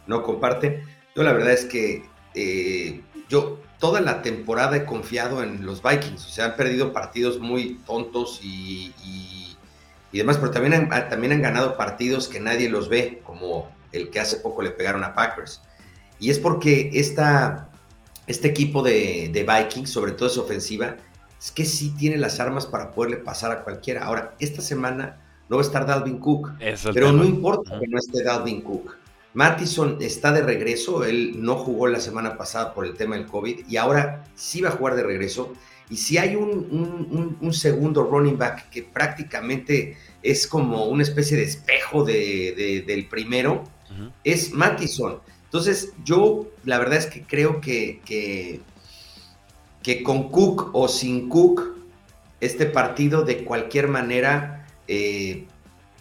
[0.07, 0.83] No comparten.
[1.15, 6.25] Yo la verdad es que eh, yo toda la temporada he confiado en los Vikings.
[6.25, 8.93] O sea, han perdido partidos muy tontos y
[10.13, 13.69] y demás, pero también han, ah, también han ganado partidos que nadie los ve, como
[13.91, 15.61] el que hace poco le pegaron a Packers.
[16.19, 17.69] Y es porque esta,
[18.27, 20.97] este equipo de, Vikings, sobre todo su ofensiva,
[21.41, 24.05] es que sí tiene las armas para poderle pasar a cualquiera.
[24.05, 26.51] Ahora, esta semana no va a estar Dalvin Cook,
[26.93, 28.97] pero no importa que no esté Dalvin Cook.
[29.33, 33.65] Mattison está de regreso, él no jugó la semana pasada por el tema del COVID
[33.67, 35.53] y ahora sí va a jugar de regreso.
[35.89, 42.03] Y si hay un, segundo running back que prácticamente es como una especie de espejo
[42.03, 43.63] del primero,
[44.23, 45.19] es Mattison.
[45.45, 48.01] Entonces, yo la verdad es que creo que,
[49.83, 51.75] que, con Cook o sin Cook,
[52.39, 55.47] este partido de cualquier manera eh,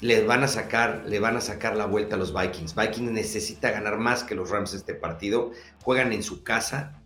[0.00, 2.74] le van a sacar, le van a sacar la vuelta a los Vikings.
[2.74, 5.52] Vikings necesita ganar más que los Rams este partido.
[5.82, 7.00] Juegan en su casa.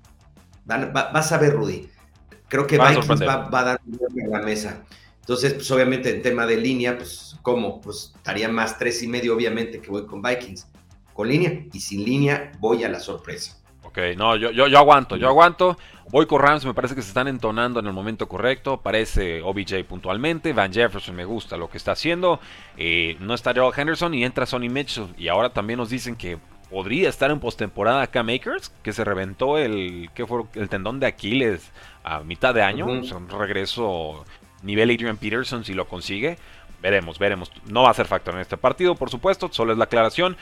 [0.65, 1.89] vas a ver, Rudy.
[2.49, 4.85] Creo que Vikings va, a dar un a la mesa.
[5.21, 7.81] Entonces, pues obviamente en tema de línea, pues ¿cómo?
[7.81, 10.67] Pues estaría más tres y medio, obviamente, que voy con Vikings.
[11.13, 13.59] Con línea y sin línea voy a la sorpresa.
[13.97, 15.79] Ok, no, yo, yo, yo aguanto, yo aguanto.
[16.11, 18.77] Voy con Rams, me parece que se están entonando en el momento correcto.
[18.77, 20.53] Parece OBJ puntualmente.
[20.53, 22.39] Van Jefferson me gusta lo que está haciendo.
[22.77, 25.07] Eh, no está Gerald Henderson y entra Sonny Mitchell.
[25.17, 26.37] Y ahora también nos dicen que
[26.71, 30.43] podría estar en postemporada acá Makers, que se reventó el, ¿qué fue?
[30.57, 31.73] el tendón de Aquiles
[32.05, 32.85] a mitad de año.
[32.85, 34.27] un regreso
[34.63, 36.37] nivel Adrian Peterson si lo consigue.
[36.83, 37.51] Veremos, veremos.
[37.65, 39.49] No va a ser factor en este partido, por supuesto.
[39.51, 40.37] Solo es la aclaración.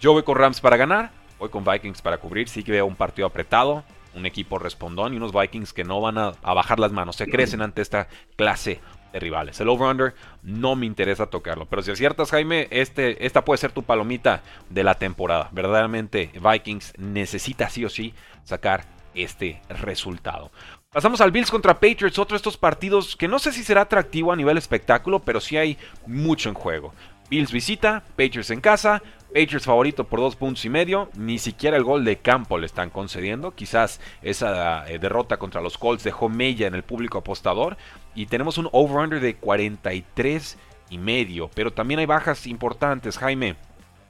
[0.00, 1.12] Yo voy con Rams para ganar.
[1.38, 2.48] Voy con Vikings para cubrir.
[2.48, 3.84] Sí que veo un partido apretado.
[4.14, 7.16] Un equipo respondón y unos Vikings que no van a, bajar las manos.
[7.16, 8.80] Se crecen ante esta clase
[9.12, 9.60] de rivales.
[9.60, 11.66] El over-under no me interesa tocarlo.
[11.66, 15.50] Pero si aciertas, Jaime, este, esta puede ser tu palomita de la temporada.
[15.52, 20.50] Verdaderamente, Vikings necesita sí o sí sacar este resultado.
[20.96, 24.32] Pasamos al Bills contra Patriots, otro de estos partidos que no sé si será atractivo
[24.32, 26.94] a nivel espectáculo, pero sí hay mucho en juego.
[27.28, 31.84] Bills visita, Patriots en casa, Patriots favorito por dos puntos y medio, ni siquiera el
[31.84, 36.66] gol de campo le están concediendo, quizás esa eh, derrota contra los Colts dejó mella
[36.66, 37.76] en el público apostador
[38.14, 40.58] y tenemos un over-under de 43
[40.90, 43.56] y medio, pero también hay bajas importantes, Jaime.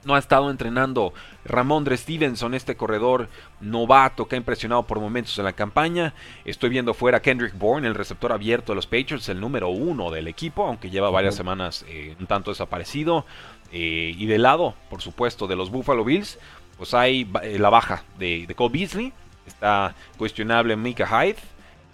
[0.07, 3.27] No ha estado entrenando Ramondre Stevenson, este corredor
[3.59, 6.13] novato que ha impresionado por momentos en la campaña.
[6.45, 10.29] Estoy viendo fuera Kendrick Bourne, el receptor abierto de los Patriots, el número uno del
[10.29, 13.25] equipo, aunque lleva varias semanas eh, un tanto desaparecido.
[13.73, 16.39] Eh, y del lado, por supuesto, de los Buffalo Bills,
[16.77, 19.11] pues hay eh, la baja de, de Cole Beasley.
[19.45, 21.35] Está cuestionable Mika Hyde.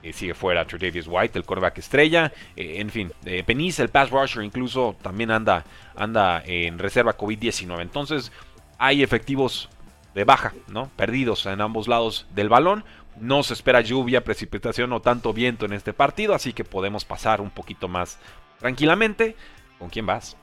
[0.03, 2.31] Eh, sigue fuera Tredavious White, el quarterback estrella.
[2.55, 3.11] en fin,
[3.45, 5.63] Penisa, el pass rusher, incluso también anda,
[5.95, 7.81] anda en reserva COVID-19.
[7.81, 8.31] Entonces,
[8.77, 9.69] hay efectivos
[10.13, 10.89] de baja, ¿no?
[10.95, 12.83] Perdidos en ambos lados del balón.
[13.19, 17.41] No se espera lluvia, precipitación o tanto viento en este partido, así que podemos pasar
[17.41, 18.19] un poquito más
[18.59, 19.35] tranquilamente.
[19.79, 20.35] ¿Con quién vas?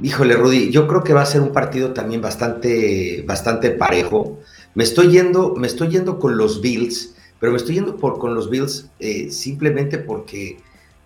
[0.00, 4.38] Híjole, Rudy, yo creo que va a ser un partido también bastante, bastante parejo.
[4.74, 8.34] Me estoy yendo, me estoy yendo con los Bills, pero me estoy yendo por, con
[8.34, 10.60] los Bills eh, simplemente porque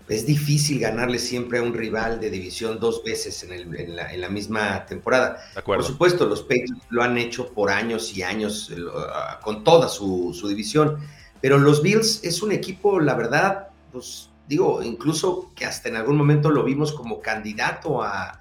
[0.08, 5.42] es difícil ganarle siempre a un rival de división dos veces en, la, misma temporada.
[5.64, 9.88] Por supuesto, los Patriots lo han hecho por años y años eh, ah, con toda
[9.88, 10.98] su, su división,
[11.40, 16.16] pero los Bills es un equipo, la verdad, pues digo, incluso que hasta en algún
[16.16, 18.38] momento lo vimos como candidato a,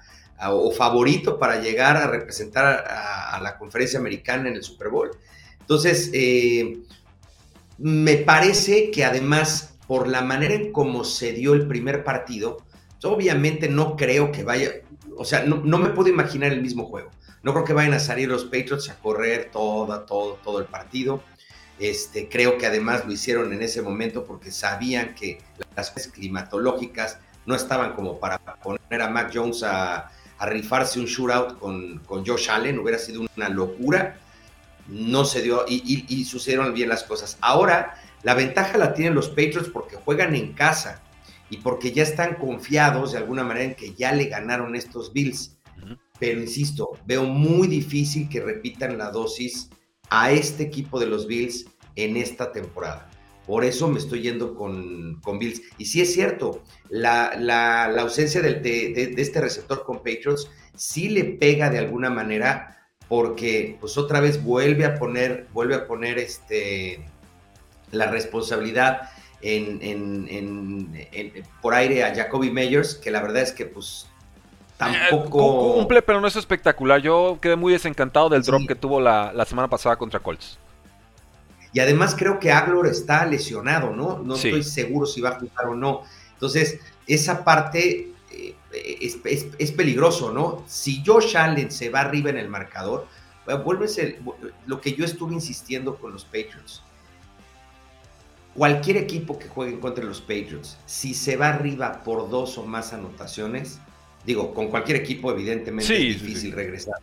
[0.50, 5.10] o favorito para llegar a representar a, la conferencia americana en el Super Bowl.
[5.60, 6.82] Entonces, eh,
[7.82, 12.58] me parece que además, por la manera en cómo se dio el primer partido,
[13.02, 14.70] obviamente no creo que vaya,
[15.16, 17.10] o sea, no, me puedo imaginar el mismo juego.
[17.42, 21.24] No creo que vayan a salir los Patriots a correr todo, todo, todo el partido.
[21.80, 25.38] Este, creo que además lo hicieron en ese momento porque sabían que
[25.74, 30.08] las climatológicas no estaban como para poner a Mac Jones a,
[30.40, 34.18] rifarse un shootout con, con Josh Allen, hubiera sido una locura.
[34.88, 37.38] No se dio y, sucedieron bien las cosas.
[37.40, 41.02] Ahora, la ventaja la tienen los Patriots porque juegan en casa
[41.50, 45.56] y porque ya están confiados de alguna manera en que ya le ganaron estos Bills.
[46.18, 49.70] Pero insisto, veo muy difícil que repitan la dosis
[50.08, 51.66] a este equipo de los Bills
[51.96, 53.10] en esta temporada.
[53.46, 55.62] Por eso me estoy yendo con, con Bills.
[55.78, 61.24] Y sí es cierto, la, la, ausencia de, de, este receptor con Patriots sí le
[61.24, 62.81] pega de alguna manera
[63.12, 67.04] porque pues otra vez vuelve a poner, vuelve a poner este,
[67.90, 69.10] la responsabilidad
[69.42, 74.06] en, en, por aire a Jacoby Meyers, que la verdad es que pues
[74.78, 75.74] tampoco...
[75.74, 77.02] Cumple, pero no es espectacular.
[77.02, 80.58] Yo quedé muy desencantado del drop que tuvo la, la semana pasada contra Colts.
[81.74, 84.20] Y además creo que Aglor está lesionado, ¿no?
[84.20, 86.00] No estoy seguro si va a jugar o no.
[86.32, 88.54] Entonces, esa parte eh,
[89.58, 90.64] es, peligroso, ¿no?
[90.66, 93.06] Si Josh Allen se va arriba en el marcador,
[93.64, 93.86] vuelve
[94.66, 96.82] lo que yo estuve insistiendo con los Patriots.
[98.54, 102.92] Cualquier equipo que juegue contra los Patriots, si se va arriba por dos o más
[102.92, 103.80] anotaciones,
[104.26, 106.96] digo, con cualquier equipo evidentemente es difícil regresar.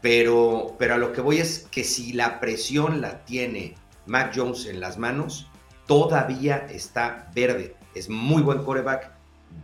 [0.00, 3.74] Pero, pero a lo que voy es que si la presión la tiene
[4.06, 5.48] Mac Jones en las manos,
[5.86, 7.74] todavía está verde.
[7.94, 9.10] Es muy buen coreback,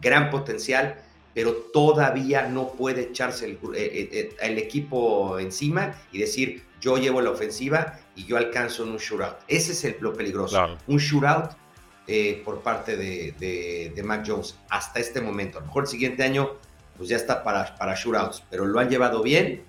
[0.01, 0.97] gran potencial,
[1.35, 7.21] pero todavía no puede echarse el, eh, eh, eh, equipo encima y decir, yo llevo
[7.21, 9.37] la ofensiva y yo alcanzo en un shootout.
[9.49, 10.79] Ese es el, lo peligroso.
[10.87, 11.53] Un shootout
[12.45, 15.59] por parte de, Mac Jones hasta este momento.
[15.59, 16.53] A lo mejor el siguiente año
[16.97, 19.65] pues ya está para, para shootouts, pero lo han llevado bien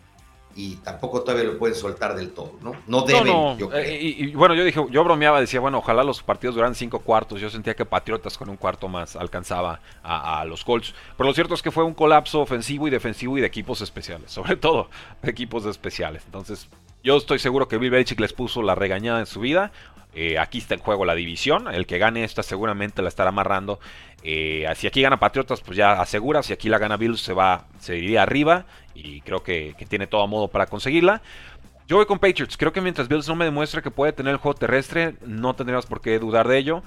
[0.58, 2.74] y tampoco todavía lo pueden soltar del todo, ¿no?
[2.88, 3.82] No deben, yo creo.
[3.84, 7.41] Eh, y, bueno, yo dije, yo bromeaba, decía, bueno, ojalá los partidos duraran cinco cuartos.
[7.41, 10.96] Yo sentía que Patriotas con un cuarto más alcanzaba a, los Colts.
[11.18, 14.32] Pero lo cierto es que fue un colapso ofensivo y defensivo y de equipos especiales,
[14.32, 14.89] sobre todo
[15.22, 16.24] de equipos especiales.
[16.26, 16.70] Entonces,
[17.04, 19.74] yo estoy seguro que Bill Belichick les puso la regañada en su vida.
[20.13, 21.68] Eh, aquí está en juego la división.
[21.68, 23.80] El que gane esta seguramente la estará amarrando.
[24.27, 26.41] Eh, si aquí gana Patriotas, pues ya asegura.
[26.41, 28.65] Si aquí la gana Bills, se va, se iría arriba.
[28.95, 31.21] Y creo que, tiene todo modo para conseguirla.
[31.88, 32.57] Yo voy con Patriots.
[32.57, 35.85] Creo que mientras Bills no me demuestre que puede tener el juego terrestre, no tendríamos
[35.85, 36.81] por qué dudar de ello.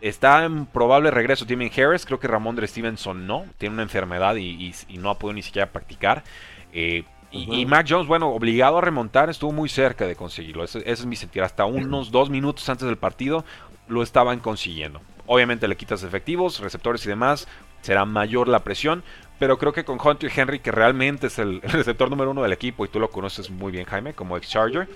[0.00, 2.06] Está en probable regreso Timmy Harris.
[2.06, 3.46] Creo que Ramón de Stevenson no.
[3.58, 6.22] Tiene una enfermedad y, no ha podido ni siquiera practicar.
[6.72, 10.62] Eh, y, Mac Jones, bueno, obligado a remontar, estuvo muy cerca de conseguirlo.
[10.62, 11.42] Ese, es mi sentir.
[11.42, 13.44] Hasta unos dos minutos antes del partido
[13.88, 15.00] lo estaban consiguiendo.
[15.26, 17.48] Obviamente le quitas efectivos, receptores y demás.
[17.82, 19.02] Será mayor la presión.
[19.38, 22.84] Pero creo que con Hunter Henry, que realmente es el, receptor número uno del equipo,
[22.84, 24.88] y tú lo conoces muy bien, Jaime, como ex-Charger,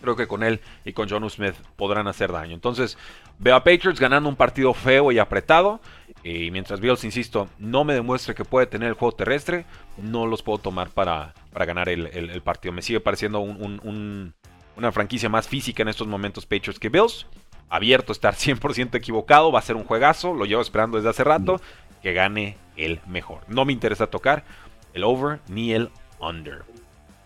[0.00, 2.54] creo que con él y con John Smith podrán hacer daño.
[2.54, 2.98] Entonces,
[3.38, 5.80] veo a Patriots ganando un partido feo y apretado.
[6.24, 9.64] Y mientras Bills, insisto, no me demuestre que puede tener el juego terrestre,
[9.96, 12.72] no los puedo tomar para, para ganar el, partido.
[12.72, 17.26] Me sigue pareciendo una franquicia más física en estos momentos Patriots que Bills.
[17.68, 21.24] Abierto a estar 100% equivocado, va a ser un juegazo, lo llevo esperando desde hace
[21.24, 21.60] rato,
[22.02, 23.40] que gane el mejor.
[23.48, 24.44] No me interesa tocar
[24.94, 26.64] el over ni el under.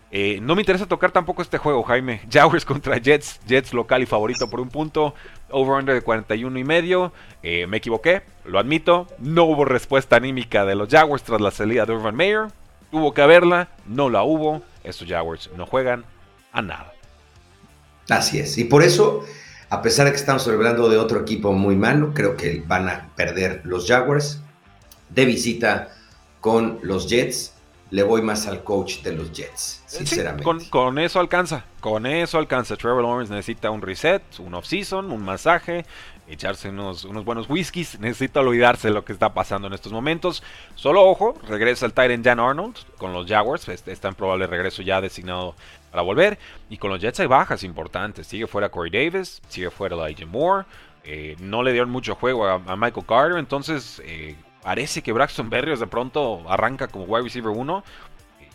[0.09, 2.21] Eh, no me interesa tocar tampoco este juego, Jaime.
[2.31, 3.39] Jaguars contra Jets.
[3.45, 5.13] Jets local y favorito por un punto.
[5.49, 7.13] Over-under de 41 y medio.
[7.43, 9.07] Eh, me equivoqué, lo admito.
[9.19, 12.47] No hubo respuesta anímica de los Jaguars tras la salida de Urban Meyer.
[12.91, 14.61] Tuvo que haberla, no la hubo.
[14.83, 16.05] Estos Jaguars no juegan
[16.53, 16.93] a nada.
[18.09, 18.57] Así es.
[18.57, 19.25] Y por eso,
[19.69, 23.09] a pesar de que estamos hablando de otro equipo muy malo, creo que van a
[23.15, 24.41] perder los Jaguars
[25.09, 25.89] de visita
[26.39, 27.53] con los Jets
[27.89, 30.69] le voy más al coach de los Jets, sinceramente.
[30.69, 32.75] con, eso alcanza, con eso alcanza.
[32.75, 35.85] Trevor Lawrence necesita un reset, un off-season, un masaje,
[36.27, 37.97] echarse unos, unos, buenos whiskies.
[37.99, 40.43] Necesita olvidarse de lo que está pasando en estos momentos.
[40.75, 43.69] Solo ojo, regresa el Titan Jan Arnold con los Jaguars.
[43.69, 45.55] Está en probable regreso ya designado
[45.91, 46.37] para volver.
[46.69, 48.27] Y con los Jets hay bajas importantes.
[48.27, 50.65] Sigue fuera Corey Davis, sigue fuera Elijah Moore.
[51.03, 53.37] Eh, no le dieron mucho juego a, Michael Carter.
[53.37, 57.83] Entonces, eh, parece que Braxton Berrios de pronto arranca como wide receiver 1.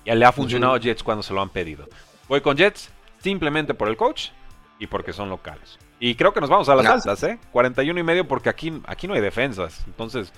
[0.05, 1.89] Ya le ha funcionado a Jets cuando se lo han pedido.
[2.29, 2.91] Voy con Jets
[3.21, 4.31] simplemente por el coach
[4.79, 5.79] y porque son locales.
[6.01, 7.39] Y creo que nos vamos a las altas, ¿eh?
[7.53, 9.85] 41 y medio porque aquí, aquí no hay defensas.
[9.87, 10.33] Entonces,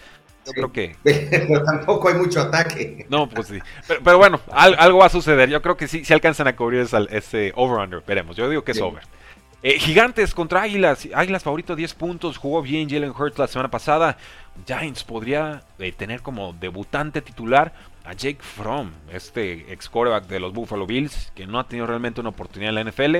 [0.46, 0.96] yo creo que...
[1.02, 3.06] Pero tampoco hay mucho ataque.
[3.08, 3.58] No, pues sí.
[4.02, 5.48] Pero, bueno, algo va a suceder.
[5.48, 8.02] Yo creo que sí, sí alcanzan a cubrir ese, over-under.
[8.06, 8.36] Veremos.
[8.36, 9.02] Yo digo que es over.
[9.62, 11.08] Eh, gigantes contra Águilas.
[11.14, 12.36] Águilas favorito 10 puntos.
[12.36, 14.18] Jugó bien Jalen Hurts la semana pasada.
[14.66, 17.72] Giants podría eh, tener como debutante titular
[18.04, 22.20] a Jake Fromm, este ex quarterback de los Buffalo Bills, que no ha tenido realmente
[22.20, 23.16] una oportunidad en la NFL.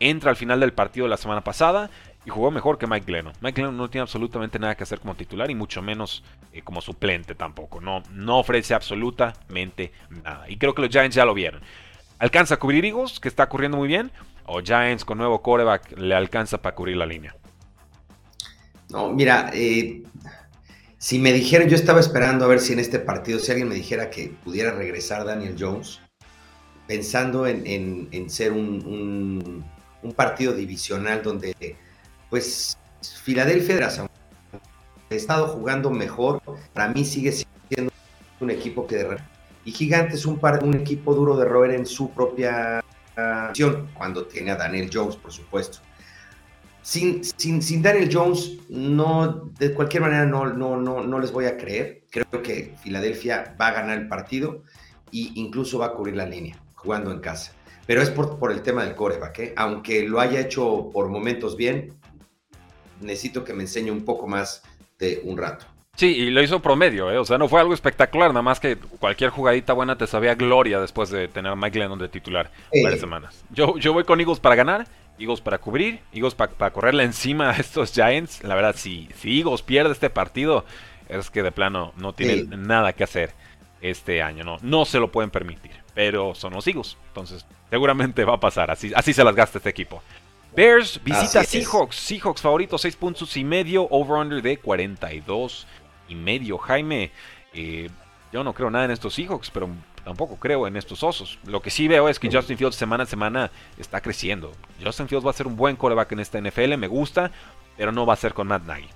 [0.00, 1.88] Entra al final del partido la semana pasada
[2.24, 3.34] y jugó mejor que Mike Glennon.
[3.40, 6.80] Mike Glennon no tiene absolutamente nada que hacer como titular y mucho menos eh, como
[6.80, 7.80] suplente tampoco.
[7.80, 10.48] No, no ofrece absolutamente nada.
[10.48, 11.60] Y creo que los Giants ya lo vieron.
[12.18, 14.10] Alcanza a cubrir Eagles, que está corriendo muy bien
[14.46, 17.34] o Giants con nuevo quarterback le alcanza para cubrir la línea?
[18.90, 20.02] No, mira, eh,
[20.98, 23.74] si me dijeran, yo estaba esperando a ver si en este partido, si alguien me
[23.74, 26.00] dijera que pudiera regresar Daniel Jones,
[26.86, 29.64] pensando en, ser un,
[30.14, 31.76] partido divisional donde,
[32.34, 32.76] pues,
[33.22, 36.42] Filadelfia ha estado jugando mejor,
[36.72, 37.92] para mí sigue siendo
[38.40, 39.18] un equipo que de
[39.64, 42.82] y Gigante es un, un equipo duro de roer en su propia
[43.96, 45.78] cuando tiene a Daniel Jones, por supuesto.
[46.82, 51.44] Sin, sin, sin, Daniel Jones, no, de cualquier manera no, no, no, no les voy
[51.44, 52.02] a creer.
[52.10, 54.64] Creo que Filadelfia va a ganar el partido
[55.12, 57.52] e incluso va a cubrir la línea, jugando en casa.
[57.86, 59.54] Pero es por, por el tema del coreback, ¿eh?
[59.56, 61.94] aunque lo haya hecho por momentos bien,
[63.04, 64.62] necesito que me enseñe un poco más
[64.98, 65.66] de un rato.
[65.96, 67.18] Sí, y lo hizo promedio, ¿eh?
[67.18, 70.80] o sea, no fue algo espectacular, nada más que cualquier jugadita buena te sabía gloria
[70.80, 72.50] después de tener a Mike Lennon de titular
[72.82, 73.44] varias semanas.
[73.50, 74.88] Yo, yo voy con Eagles para ganar,
[75.20, 78.42] Eagles para cubrir, Eagles para correrle encima a estos Giants.
[78.42, 80.64] La verdad, si, si Eagles pierde este partido,
[81.08, 83.32] es que de plano no tiene nada que hacer
[83.80, 88.34] este año, no, no se lo pueden permitir, pero son los Eagles, entonces seguramente va
[88.34, 90.02] a pasar, así, así se las gasta este equipo.
[90.56, 95.66] Bears visita Seahawks, Seahawks favorito 6 puntos y medio, over-under de 42
[96.08, 96.58] y medio.
[96.58, 97.10] Jaime,
[97.52, 97.90] eh,
[98.32, 99.68] yo no creo nada en estos Seahawks, pero
[100.04, 101.38] tampoco creo en estos osos.
[101.44, 104.52] Lo que sí veo es que Justin Fields semana a semana está creciendo.
[104.82, 107.30] Justin Fields va a ser un buen coreback en esta NFL, me gusta,
[107.76, 108.88] pero no va a ser con Matt Nagy.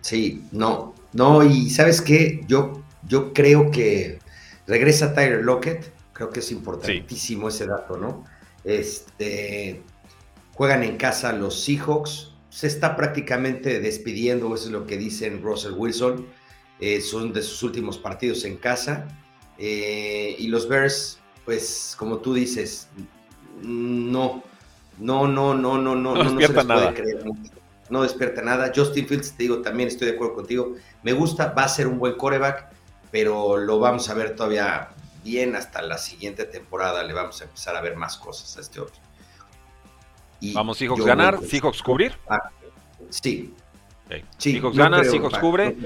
[0.00, 4.18] Sí, no, no, y sabes qué, yo, yo creo que
[4.66, 8.24] regresa Tyler Lockett Creo que es importantísimo ese dato, ¿no?
[8.64, 9.82] Este,
[10.62, 12.34] juegan en casa los Seahawks.
[12.48, 16.24] Se está prácticamente despidiendo, eso es lo que dicen Russell Wilson.
[16.78, 19.08] Eh, son de sus últimos partidos en casa.
[19.58, 22.86] Eh, y los Bears, pues como tú dices,
[23.60, 24.44] no,
[24.98, 26.94] no, no, no, no, no, no, despierta nada.
[27.90, 28.70] No despierta nada.
[28.72, 30.76] Justin Fields, te digo, también estoy de acuerdo contigo.
[31.02, 32.68] Me gusta, va a ser un buen coreback,
[33.10, 34.90] pero lo vamos a ver todavía
[35.24, 37.02] bien hasta la siguiente temporada.
[37.02, 39.02] Le vamos a empezar a ver más cosas a este otro.
[40.52, 42.12] Vamos, Seahawks ganar, Seahawks cubrir.
[42.28, 42.50] Ah,
[43.10, 43.52] sí.
[44.38, 44.52] sí.
[44.52, 45.76] Seahawks gana, Seahawks cubre.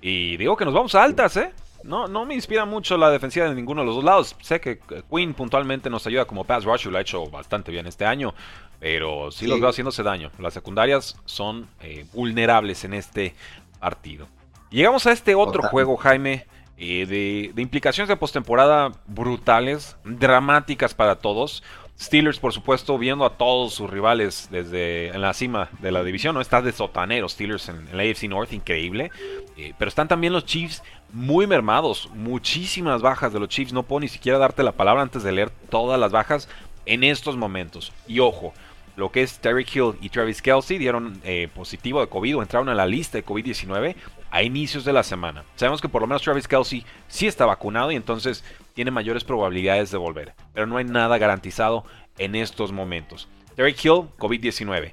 [0.00, 1.52] y digo que nos vamos a altas, ¿eh?
[1.84, 4.36] No, no me inspira mucho la defensiva de ninguno de los dos lados.
[4.40, 4.80] Sé que
[5.10, 8.34] Quinn puntualmente nos ayuda como pass rusher, lo ha hecho bastante bien este año,
[8.80, 10.30] pero sí, los veo haciéndose daño.
[10.38, 13.34] Las secundarias son eh, vulnerables en este
[13.80, 14.26] partido.
[14.70, 16.46] Llegamos a este otro juego, Jaime,
[16.78, 21.62] eh, de, de, implicaciones de postemporada brutales, dramáticas para todos.
[21.98, 26.34] Steelers, por supuesto, viendo a todos sus rivales desde en la cima de la división,
[26.34, 26.40] ¿no?
[26.40, 29.10] Está de sotanero Steelers en, la AFC North, increíble.
[29.56, 30.82] Eh, pero están también los Chiefs
[31.12, 33.72] muy mermados, muchísimas bajas de los Chiefs.
[33.72, 36.48] No puedo ni siquiera darte la palabra antes de leer todas las bajas
[36.84, 37.92] en estos momentos.
[38.08, 38.52] Y ojo,
[38.96, 42.68] lo que es Terry Hill y Travis Kelsey dieron eh, positivo de COVID o entraron
[42.68, 43.94] a la lista de COVID-19
[44.30, 45.44] a inicios de la semana.
[45.54, 48.42] Sabemos que por lo menos Travis Kelsey sí está vacunado y entonces
[48.74, 51.84] tiene mayores probabilidades de volver, pero no hay nada garantizado
[52.18, 53.28] en estos momentos.
[53.56, 54.92] Derek Hill, COVID-19.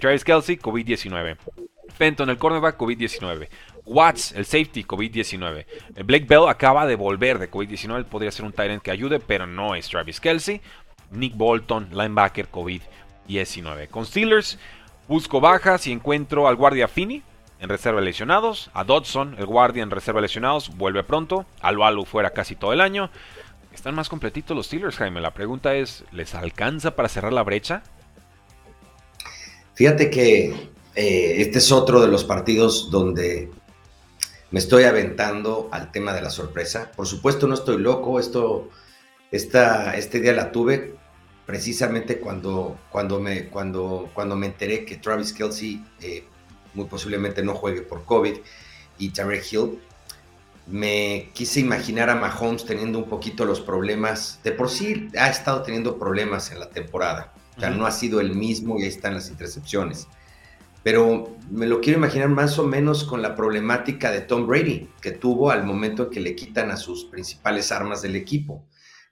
[0.00, 1.36] Travis Kelsey, COVID-19.
[1.94, 3.48] Fenton, el cornerback, COVID-19.
[3.84, 5.64] Watts, el safety, COVID-19.
[6.04, 8.04] Blake Bell acaba de volver de COVID-19.
[8.04, 10.60] Podría ser un Tyrant que ayude, pero no es Travis Kelsey.
[11.10, 13.88] Nick Bolton, linebacker, COVID-19.
[13.88, 14.58] Con Steelers,
[15.06, 17.22] busco bajas y encuentro al guardia Finney,
[17.60, 18.70] en reserva lesionados.
[18.74, 21.46] A Dodson, el guardia en reserva lesionados, vuelve pronto.
[21.60, 23.10] Alu Alu fuera casi todo el año.
[23.72, 25.20] Están más completitos los Steelers, Jaime.
[25.20, 27.82] La pregunta es, ¿les alcanza para cerrar la brecha?
[29.74, 33.50] Fíjate que eh, este es otro de los partidos donde
[34.50, 36.90] me estoy aventando al tema de la sorpresa.
[36.96, 38.18] Por supuesto, no estoy loco.
[38.18, 38.68] Esto,
[39.30, 40.96] esta, este día la tuve
[41.46, 46.24] precisamente cuando, cuando, me, cuando, cuando me enteré que Travis Kelsey eh,
[46.74, 48.38] muy posiblemente no juegue por COVID,
[48.98, 49.78] y Tarek Hill.
[50.66, 54.40] Me quise imaginar a Mahomes teniendo un poquito los problemas.
[54.44, 57.32] De por sí ha estado teniendo problemas en la temporada.
[57.56, 60.06] O sea, no ha sido el mismo y ahí están las intercepciones.
[60.84, 65.10] Pero me lo quiero imaginar más o menos con la problemática de Tom Brady, que
[65.10, 68.64] tuvo al momento en que le quitan a sus principales armas del equipo.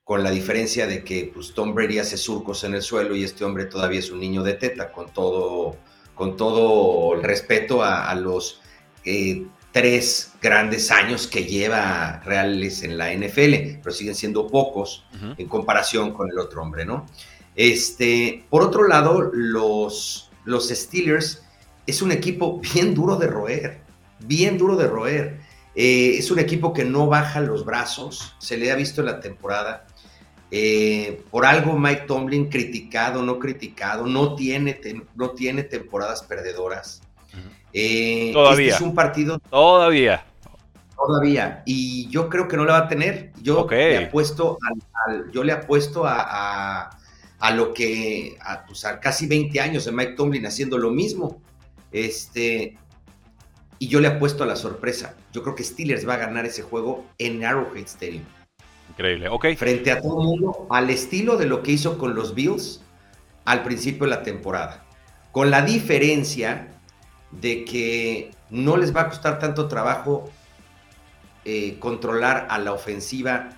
[0.04, 3.44] Con la diferencia de que pues, Tom Brady hace surcos en el suelo y este
[3.44, 5.76] hombre todavía es un niño de teta, con todo
[6.16, 8.60] con todo el respeto a, los
[9.04, 15.04] eh, tres grandes años que lleva Reales en la NFL, pero siguen siendo pocos
[15.36, 17.06] en comparación con el otro hombre, ¿no?
[17.54, 21.44] Este, por otro lado, los, los Steelers
[21.86, 23.80] es un equipo bien duro de roer,
[24.20, 25.40] bien duro de roer.
[25.74, 29.20] Eh, es un equipo que no baja los brazos, se le ha visto en la
[29.20, 29.86] temporada.
[30.50, 34.80] Eh, por algo Mike Tomlin, criticado, no criticado, no tiene,
[35.14, 37.02] no tiene temporadas perdedoras.
[37.72, 38.72] Eh, todavía.
[38.72, 39.38] Este es un partido.
[39.50, 40.24] Todavía.
[40.96, 41.62] Todavía.
[41.66, 43.32] Y yo creo que no la va a tener.
[43.42, 44.58] Yo le apuesto,
[45.06, 46.90] al, yo le apuesto a,
[47.54, 51.42] lo que, pues, a, casi 20 años de Mike Tomlin haciendo lo mismo.
[51.92, 52.78] Este,
[53.78, 55.16] y yo le apuesto a la sorpresa.
[55.32, 58.24] Yo creo que Steelers va a ganar ese juego en Arrowhead Stadium.
[58.96, 59.46] Increíble, ok.
[59.58, 62.80] Frente a todo el mundo, al estilo de lo que hizo con los Bills
[63.44, 64.86] al principio de la temporada.
[65.32, 66.68] Con la diferencia
[67.30, 70.30] de que no les va a costar tanto trabajo
[71.44, 73.50] eh, controlar a la ofensiva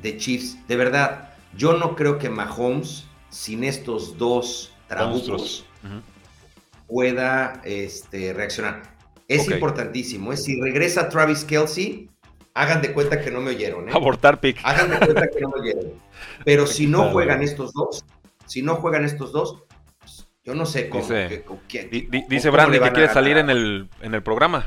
[0.00, 0.56] de Chiefs.
[0.66, 5.66] De verdad, yo no creo que Mahomes, sin estos dos trabucos,
[6.86, 8.82] pueda este, reaccionar.
[9.28, 10.32] Es importantísimo.
[10.32, 12.08] Es si regresa Travis Kelsey,
[12.56, 13.88] hagan de cuenta que no me oyeron.
[13.88, 13.92] ¿eh?
[13.94, 14.58] Abortar pick.
[14.64, 15.92] Hagan de cuenta que no me oyeron.
[16.44, 18.04] Pero si no juegan estos dos,
[18.46, 19.62] si no juegan estos dos,
[19.98, 21.04] pues, yo no sé cómo.
[21.04, 24.66] Dice, Brandy que quiere salir en el, en el programa.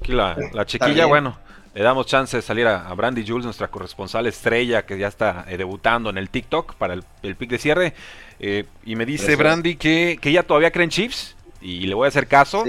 [0.00, 0.36] Aquí la,
[0.66, 1.38] chiquilla, bueno,
[1.74, 5.56] le damos chance de salir a, Brandy Jules, nuestra corresponsal estrella que ya está eh,
[5.56, 7.94] debutando en el TikTok para el, pick de cierre.
[8.40, 12.06] Eh, y me dice Brandy que, que ella todavía cree en Chiefs y le voy
[12.06, 12.64] a hacer caso.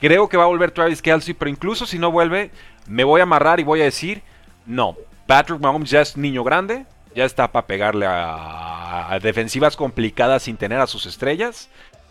[0.00, 2.50] Creo que va a volver Travis Kelsey, pero incluso si no vuelve,
[2.86, 4.22] me voy a amarrar y voy a decir,
[4.66, 10.56] no, Patrick Mahomes ya es niño grande, ya está para pegarle a, defensivas complicadas sin
[10.56, 11.68] tener a sus estrellas.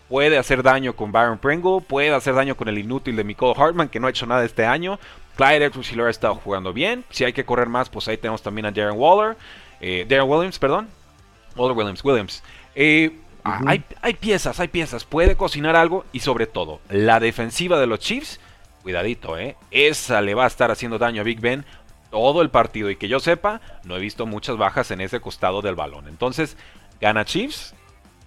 [0.08, 3.88] Puede hacer daño con Byron Pringle, puede hacer daño con el inútil de Nicole Hartman,
[3.88, 4.98] que no ha hecho nada este año.
[5.36, 7.04] Clyde Edwards ha estado jugando bien.
[7.10, 9.36] Si hay que correr más, pues ahí tenemos también a Darren Waller.
[9.80, 10.88] Eh, Darren Williams, perdón.
[11.56, 12.42] Walter Williams, Williams.
[12.74, 15.04] Eh, hay, hay piezas, hay piezas.
[15.04, 18.40] Puede cocinar algo y sobre todo, la defensiva de los Chiefs,
[18.84, 19.56] cuidadito, ¿eh?
[19.72, 21.64] Esa le va a estar haciendo daño a Big Ben
[22.10, 25.62] todo el partido y que yo sepa, no he visto muchas bajas en ese costado
[25.62, 26.06] del balón.
[26.06, 26.56] Entonces,
[27.00, 27.74] gana Chiefs,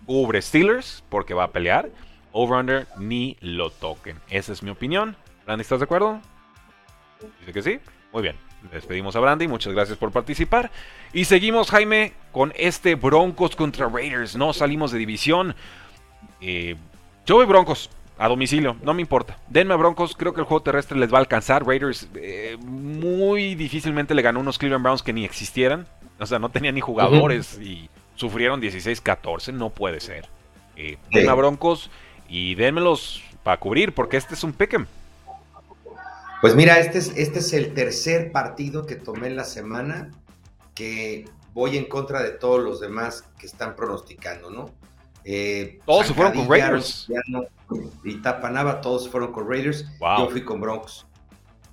[0.05, 1.89] cubre Steelers porque va a pelear.
[2.34, 4.20] Over-under ni lo toquen.
[4.30, 5.16] Esa es mi opinión.
[5.45, 6.20] Randy, ¿estás de acuerdo?
[7.39, 7.80] Dice que sí.
[8.12, 8.36] Muy bien.
[8.72, 10.70] Despedimos a Brandy, muchas gracias por participar.
[11.14, 14.36] Y seguimos, Jaime, con este Broncos contra Raiders.
[14.36, 15.55] No salimos de división.
[16.41, 16.76] Eh,
[17.26, 19.38] yo voy Broncos a domicilio, no me importa.
[19.47, 21.65] Denme a Broncos, creo que el juego terrestre les va a alcanzar.
[21.65, 25.88] Raiders eh, muy difícilmente le ganó unos Cleveland Browns que ni existieran.
[26.20, 29.53] O sea, no tenían ni jugadores y sufrieron 16-14.
[29.53, 30.28] No puede ser.
[30.76, 31.91] Eh, denme a Broncos
[32.28, 34.86] y denmelos para cubrir, porque este es un pick'em.
[36.41, 40.11] Pues mira, este es, este es el tercer partido que tomé en la semana
[40.76, 44.70] que voy en contra de todos los demás que están pronosticando, ¿no?
[45.30, 47.06] Eh, todos se fueron con Raiders.
[48.06, 49.86] y Tapanaba, todos fueron con Raiders.
[50.00, 51.06] Yo fui con Broncos.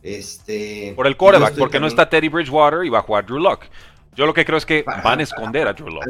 [0.02, 3.66] Este, Por el quarterback, porque no está Teddy Bridgewater y va a jugar Drew Lock.
[4.16, 6.04] Yo lo que creo es que van a esconder a Drew Lock.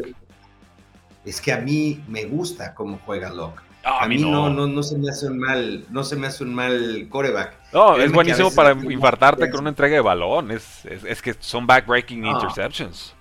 [1.24, 3.60] Es que a mí me gusta cómo juega Lock.
[3.84, 4.48] Ah, a, mí no.
[4.48, 7.52] No, no, se me hace un mal, no se me hace un mal coreback.
[7.74, 10.50] No, es buenísimo para infartarte con una entrega de balón.
[10.50, 13.14] Es, es, que son backbreaking interceptions.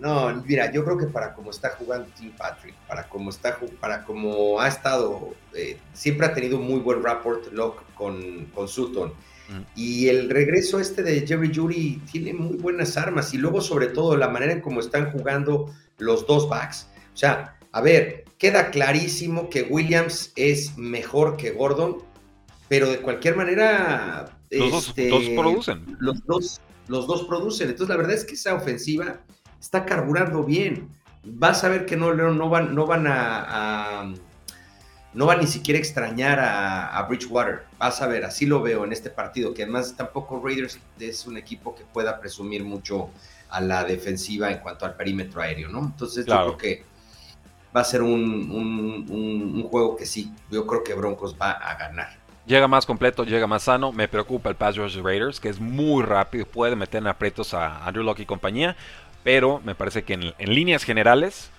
[0.00, 4.02] No, mira, yo creo que para como está jugando Tim Patrick, para como está, para
[4.04, 9.10] como ha estado, eh, siempre ha tenido muy buen rapport Locke con, con Sutton.
[9.10, 9.60] Mm.
[9.76, 13.34] Y el regreso este de Jerry Judy tiene muy buenas armas.
[13.34, 16.88] Y luego, sobre todo, la manera en cómo están jugando los dos backs.
[17.12, 21.98] O sea, a ver, queda clarísimo que Williams es mejor que Gordon,
[22.68, 24.34] pero de cualquier manera.
[24.50, 25.96] Los dos, este, producen.
[26.00, 27.68] Los dos, los dos producen.
[27.68, 29.20] Entonces, la verdad es que esa ofensiva
[29.60, 30.88] está carburando bien.
[31.22, 34.12] Vas a ver que no, no, van, no van a,
[35.12, 37.64] no van ni siquiera a extrañar a, Bridgewater.
[37.78, 41.36] Vas a ver, así lo veo en este partido, que además tampoco Raiders es un
[41.36, 43.10] equipo que pueda presumir mucho
[43.50, 45.80] a la defensiva en cuanto al perímetro aéreo, ¿no?
[45.80, 46.84] Entonces yo creo que
[47.74, 48.50] va a ser un,
[49.10, 52.18] un, juego que sí, yo creo que Broncos va a ganar.
[52.46, 53.92] Llega más completo, llega más sano.
[53.92, 57.54] Me preocupa el pass rush de Raiders, que es muy rápido, puede meter en aprietos
[57.54, 58.76] a Andrew Locke y compañía.
[59.22, 61.50] Pero me parece que en, líneas generales,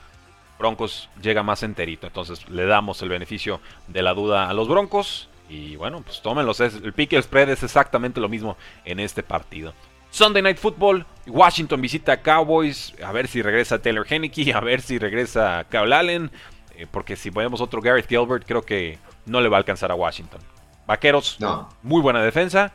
[0.58, 2.08] Broncos llega más enterito.
[2.08, 5.30] Entonces le damos el beneficio de la duda a los Broncos.
[5.50, 6.60] Y bueno, pues tómenlos.
[6.60, 9.74] El pick y el spread es exactamente lo mismo en este partido.
[10.12, 14.82] Sunday Night Football, Washington visita a Cowboys, a ver si regresa Taylor Henneke, a ver
[14.82, 16.30] si regresa Kyle Allen,
[16.76, 19.96] eh, porque si ponemos otro Gareth Gilbert creo que no le va a alcanzar a
[19.96, 20.42] Washington.
[20.86, 21.38] Vaqueros,
[21.82, 22.74] muy buena defensa.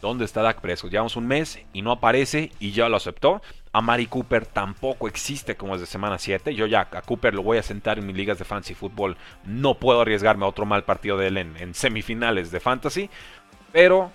[0.00, 0.90] ¿Dónde está Dak Prescott?
[0.90, 3.42] Llevamos un mes y no aparece y ya lo aceptó.
[3.72, 6.54] A Mari Cooper tampoco existe como es de semana 7.
[6.54, 9.16] Yo ya a Cooper lo voy a sentar en mis ligas de fantasy fútbol.
[9.44, 13.10] No puedo arriesgarme a otro mal partido de él en, semifinales de fantasy.
[13.72, 14.10] Pero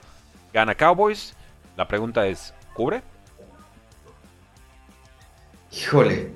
[0.53, 1.35] gana Cowboys.
[1.77, 3.03] La pregunta es, ¿cubre?
[5.71, 6.31] Híjole.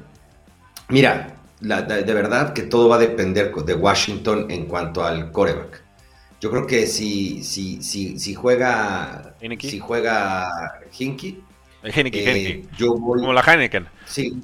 [0.89, 5.83] Mira, de, verdad que todo va a depender de Washington en cuanto al coreback.
[6.39, 11.43] Yo creo que si, si, si, si juega si juega Hinky,
[11.83, 13.87] eh, Como la Heineken.
[14.05, 14.41] Sí.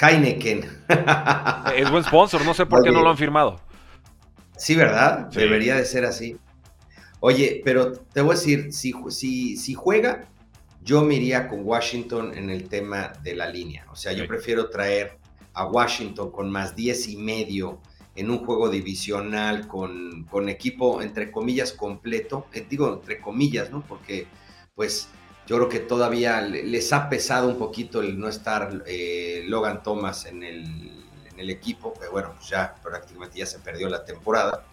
[0.00, 0.64] Heineken.
[1.76, 3.60] es buen sponsor, no sé por qué no lo han firmado.
[4.56, 5.28] Sí, ¿verdad?
[5.30, 6.36] Debería de ser así.
[7.20, 10.28] Oye, pero te voy a decir, si, si, si juega,
[10.82, 13.86] yo me iría con Washington en el tema de la línea.
[13.90, 15.18] O sea, yo prefiero traer
[15.54, 17.80] a Washington con más 10 y medio
[18.14, 22.46] en un juego divisional con, con equipo, entre comillas, completo.
[22.52, 23.82] Eh, digo, entre comillas, ¿no?
[23.86, 24.26] Porque,
[24.74, 25.08] pues,
[25.52, 30.24] yo creo que todavía les ha pesado un poquito el no estar eh, Logan Thomas
[30.24, 30.64] en el,
[31.30, 34.64] en el, equipo, pero bueno, pues ya prácticamente ya se perdió la temporada.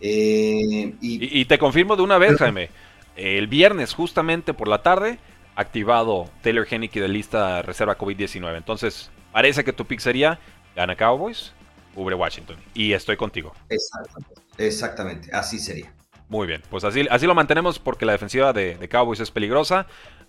[0.00, 2.70] Eh, y, te confirmo de una vez, Jaime,
[3.14, 5.20] el viernes justamente por la tarde,
[5.54, 8.56] activado Taylor Henneke de lista reserva COVID-19.
[8.56, 10.40] Entonces, parece que tu pick sería
[10.74, 11.52] gana Cowboys,
[11.94, 12.56] cubre Washington.
[12.74, 13.54] Y estoy contigo.
[13.68, 15.92] Exactamente, exactamente así sería.
[16.30, 19.86] Muy bien, pues así, así lo mantenemos porque la defensiva de, Cowboys es peligrosa.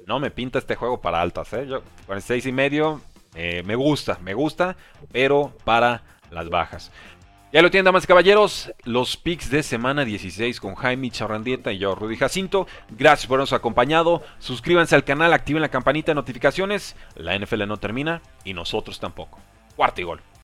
[0.08, 1.68] No me pinta este juego para altas, ¿eh?
[1.68, 3.02] Yo, con el 6 y medio
[3.36, 4.76] eh, me gusta, me gusta,
[5.12, 6.92] pero para las bajas.
[7.54, 11.78] Ya lo tienen, damas y caballeros, los picks de semana 16 con Jaime Charrandieta y
[11.78, 12.66] yo, Rudy Jacinto.
[12.90, 14.24] Gracias por habernos acompañado.
[14.40, 16.96] Suscríbanse al canal, activen la campanita de notificaciones.
[17.14, 19.38] La NFL no termina y nosotros tampoco.
[19.76, 20.22] Cuarto y gol.